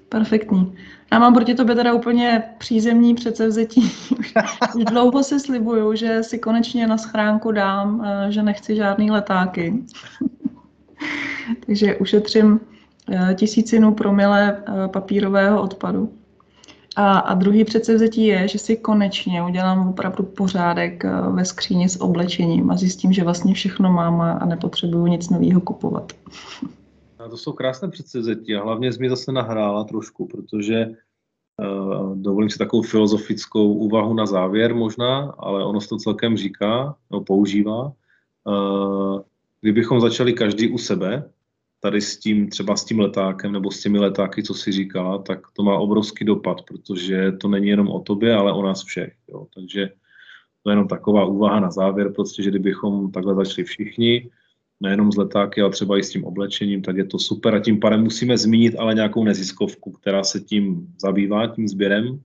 Perfektní. 0.09 0.75
Já 1.12 1.18
mám 1.18 1.35
proti 1.35 1.55
tobě 1.55 1.75
teda 1.75 1.92
úplně 1.92 2.42
přízemní 2.59 3.14
předsevzetí. 3.14 3.92
Dlouho 4.90 5.23
si 5.23 5.40
slibuju, 5.40 5.94
že 5.94 6.23
si 6.23 6.38
konečně 6.38 6.87
na 6.87 6.99
schránku 6.99 7.53
dám, 7.53 8.05
eh, 8.05 8.33
že 8.33 8.42
nechci 8.42 8.77
žádný 8.77 9.11
letáky. 9.11 9.75
Takže 11.66 11.97
ušetřím 11.97 12.61
Eh, 13.11 13.35
tisícinu 13.35 13.94
promile 13.94 14.57
eh, 14.57 14.88
papírového 14.88 15.62
odpadu. 15.62 16.12
A, 16.97 17.18
a 17.18 17.35
druhý 17.35 17.64
předsevzetí 17.64 18.27
je, 18.27 18.49
že 18.49 18.59
si 18.59 18.77
konečně 18.77 19.42
udělám 19.42 19.88
opravdu 19.88 20.25
pořádek 20.25 21.05
ve 21.31 21.44
skříni 21.44 21.88
s 21.88 22.01
oblečením 22.01 22.71
a 22.71 22.77
zjistím, 22.77 23.12
že 23.12 23.25
vlastně 23.25 23.55
všechno 23.55 23.92
mám 23.92 24.21
a 24.21 24.44
nepotřebuju 24.44 25.07
nic 25.07 25.31
nového 25.31 25.61
kupovat. 25.61 26.12
To 27.31 27.37
jsou 27.37 27.53
krásné 27.53 27.88
předsevzetí 27.88 28.55
a 28.55 28.62
hlavně 28.62 28.93
jsi 28.93 29.01
mi 29.01 29.11
zase 29.11 29.33
nahrála 29.33 29.85
trošku, 29.85 30.27
protože 30.27 30.87
uh, 30.87 32.17
dovolím 32.17 32.51
si 32.51 32.59
takovou 32.59 32.83
filozofickou 32.83 33.73
úvahu 33.73 34.14
na 34.14 34.27
závěr 34.27 34.75
možná, 34.75 35.35
ale 35.38 35.64
ono 35.64 35.81
se 35.81 35.88
to 35.88 35.97
celkem 35.97 36.37
říká, 36.37 36.97
no, 37.11 37.21
používá. 37.21 37.93
Uh, 38.45 39.21
kdybychom 39.61 40.01
začali 40.01 40.33
každý 40.33 40.71
u 40.71 40.79
sebe, 40.79 41.31
tady 41.81 42.01
s 42.01 42.19
tím, 42.19 42.49
třeba 42.49 42.77
s 42.77 42.85
tím 42.85 43.01
letákem 43.01 43.53
nebo 43.53 43.71
s 43.71 43.81
těmi 43.81 43.99
letáky, 43.99 44.43
co 44.43 44.55
si 44.55 44.73
říkala, 44.73 45.19
tak 45.19 45.41
to 45.53 45.62
má 45.62 45.79
obrovský 45.79 46.25
dopad, 46.25 46.62
protože 46.62 47.33
to 47.33 47.49
není 47.49 47.69
jenom 47.69 47.88
o 47.88 48.01
tobě, 48.01 48.35
ale 48.35 48.53
o 48.53 48.62
nás 48.62 48.85
všech. 48.85 49.14
Jo. 49.29 49.47
Takže 49.55 49.91
to 50.62 50.71
je 50.71 50.73
jenom 50.73 50.88
taková 50.88 51.25
úvaha 51.25 51.61
na 51.61 51.71
závěr, 51.71 52.12
prostě, 52.12 52.43
že 52.43 52.51
kdybychom 52.51 53.11
takhle 53.12 53.35
začali 53.35 53.64
všichni, 53.64 54.31
nejenom 54.81 55.12
z 55.12 55.17
letáky, 55.17 55.61
ale 55.61 55.71
třeba 55.71 55.99
i 55.99 56.03
s 56.03 56.11
tím 56.11 56.25
oblečením, 56.25 56.83
tak 56.83 56.97
je 56.97 57.05
to 57.05 57.19
super. 57.19 57.55
A 57.55 57.61
tím 57.61 57.81
pádem 57.81 58.03
musíme 58.03 58.38
zmínit 58.38 58.77
ale 58.79 58.95
nějakou 58.95 59.25
neziskovku, 59.25 59.93
která 59.93 60.25
se 60.25 60.41
tím 60.41 60.87
zabývá, 61.01 61.47
tím 61.47 61.69
sběrem 61.69 62.21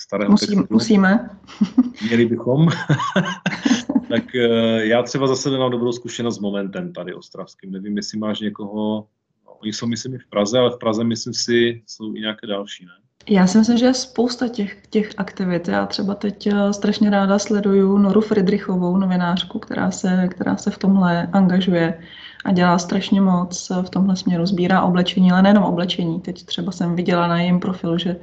starého 0.00 0.30
Musím, 0.30 0.58
textu. 0.58 0.74
Musíme. 0.74 1.30
Měli 2.06 2.26
bychom. 2.26 2.68
tak 4.08 4.34
eh, 4.34 4.86
já 4.86 5.02
třeba 5.02 5.26
zase 5.26 5.50
nemám 5.50 5.70
dobrou 5.70 5.92
zkušenost 5.92 6.36
s 6.36 6.40
momentem 6.40 6.92
tady 6.92 7.14
ostravským. 7.14 7.72
Nevím, 7.72 7.96
jestli 7.96 8.18
máš 8.18 8.40
někoho, 8.40 9.08
no, 9.46 9.52
oni 9.62 9.72
jsou 9.72 9.86
myslím 9.86 10.14
i 10.14 10.18
v 10.18 10.26
Praze, 10.26 10.58
ale 10.58 10.70
v 10.70 10.78
Praze 10.78 11.04
myslím 11.04 11.34
si, 11.34 11.82
jsou 11.86 12.14
i 12.14 12.20
nějaké 12.20 12.46
další, 12.46 12.84
ne? 12.84 13.01
Já 13.30 13.46
si 13.46 13.58
myslím, 13.58 13.78
že 13.78 13.86
je 13.86 13.94
spousta 13.94 14.48
těch, 14.48 14.86
těch 14.90 15.10
aktivit. 15.16 15.68
Já 15.68 15.86
třeba 15.86 16.14
teď 16.14 16.46
eh, 16.46 16.72
strašně 16.72 17.10
ráda 17.10 17.38
sleduju 17.38 17.98
Noru 17.98 18.20
Friedrichovou, 18.20 18.96
novinářku, 18.96 19.58
která 19.58 19.90
se, 19.90 20.28
která 20.30 20.56
se 20.56 20.70
v 20.70 20.78
tomhle 20.78 21.26
angažuje 21.32 21.98
a 22.44 22.52
dělá 22.52 22.78
strašně 22.78 23.20
moc 23.20 23.72
v 23.82 23.90
tomhle 23.90 24.16
směru. 24.16 24.46
Sbírá 24.46 24.82
oblečení, 24.82 25.32
ale 25.32 25.42
nejenom 25.42 25.64
oblečení. 25.64 26.20
Teď 26.20 26.44
třeba 26.44 26.72
jsem 26.72 26.96
viděla 26.96 27.26
na 27.26 27.40
jejím 27.40 27.60
profilu, 27.60 27.98
že 27.98 28.16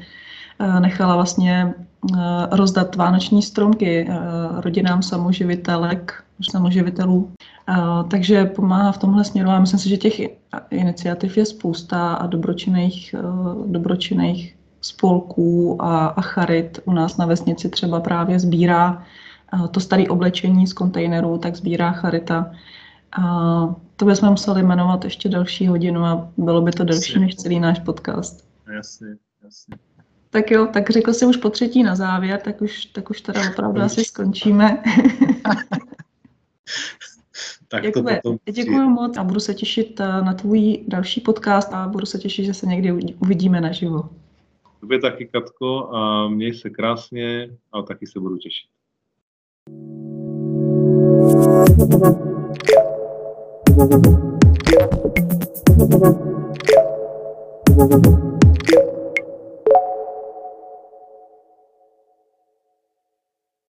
Eh, 0.62 0.80
nechala 0.80 1.16
vlastně 1.16 1.74
eh, 2.14 2.18
rozdat 2.52 2.96
vánoční 2.96 3.42
stromky 3.42 4.08
eh, 4.10 4.16
rodinám 4.62 5.02
samoživitelek, 5.02 6.24
samoživitelů. 6.52 7.32
Takže 8.12 8.46
pomáhá 8.46 8.92
v 8.92 8.98
tomhle 8.98 9.24
směru 9.24 9.50
a 9.50 9.60
myslím 9.60 9.80
si, 9.80 9.90
že 9.90 9.98
těch 9.98 10.22
iniciativ 10.70 11.38
je 11.38 11.46
spousta 11.46 12.14
a 12.14 12.28
dobročinných, 12.28 13.16
dobročinných 13.66 14.56
spolků 14.82 15.78
a, 15.82 16.08
a 16.08 16.22
charit 16.22 16.80
u 16.86 16.94
nás 16.94 17.18
na 17.18 17.26
vesnici 17.26 17.70
třeba 17.70 18.00
právě 18.00 18.40
sbírá 18.40 19.04
to 19.72 19.80
staré 19.80 20.08
oblečení 20.08 20.68
z 20.68 20.74
kontejnerů, 20.74 21.38
tak 21.38 21.56
sbírá 21.56 21.92
charita. 21.92 22.52
A 23.12 23.76
to 23.96 24.06
bychom 24.06 24.30
museli 24.30 24.64
jmenovat 24.64 25.04
ještě 25.04 25.30
další 25.30 25.68
hodinu 25.68 26.06
a 26.06 26.32
bylo 26.38 26.62
by 26.62 26.72
to 26.72 26.84
delší 26.84 27.20
než 27.20 27.36
celý 27.36 27.60
náš 27.60 27.80
podcast. 27.80 28.48
Jasně, 28.76 29.08
jasně. 29.44 29.78
Tak 30.30 30.52
jo, 30.52 30.68
tak 30.74 30.90
řekl 30.90 31.14
jsem 31.14 31.30
už 31.30 31.38
po 31.38 31.50
třetí 31.50 31.84
na 31.84 31.96
závěr, 31.96 32.42
tak 32.44 32.62
už, 32.62 32.86
tak 32.86 33.10
už 33.10 33.22
teda 33.22 33.50
opravdu 33.52 33.82
asi 33.82 34.04
skončíme. 34.04 34.84
tak 37.68 37.84
to 37.94 38.04
potom 38.04 38.38
Děkuji 38.52 38.90
moc 38.90 39.18
a 39.18 39.24
budu 39.24 39.40
se 39.40 39.54
těšit 39.54 40.00
eh, 40.00 40.22
na 40.22 40.34
tvůj 40.34 40.84
další 40.88 41.22
podcast 41.22 41.74
a 41.74 41.88
budu 41.88 42.06
se 42.06 42.18
těšit, 42.18 42.46
že 42.46 42.54
se 42.54 42.66
někdy 42.66 42.92
uvidíme 43.20 43.62
naživo. 43.62 44.10
Tobě 44.80 45.00
taky, 45.00 45.26
Katko, 45.26 45.96
a 45.96 46.30
měj 46.30 46.54
se 46.54 46.70
krásně 46.70 47.58
a 47.72 47.82
taky 47.82 48.08
se 48.08 48.20
budu 48.20 48.38
těšit. 48.38 48.70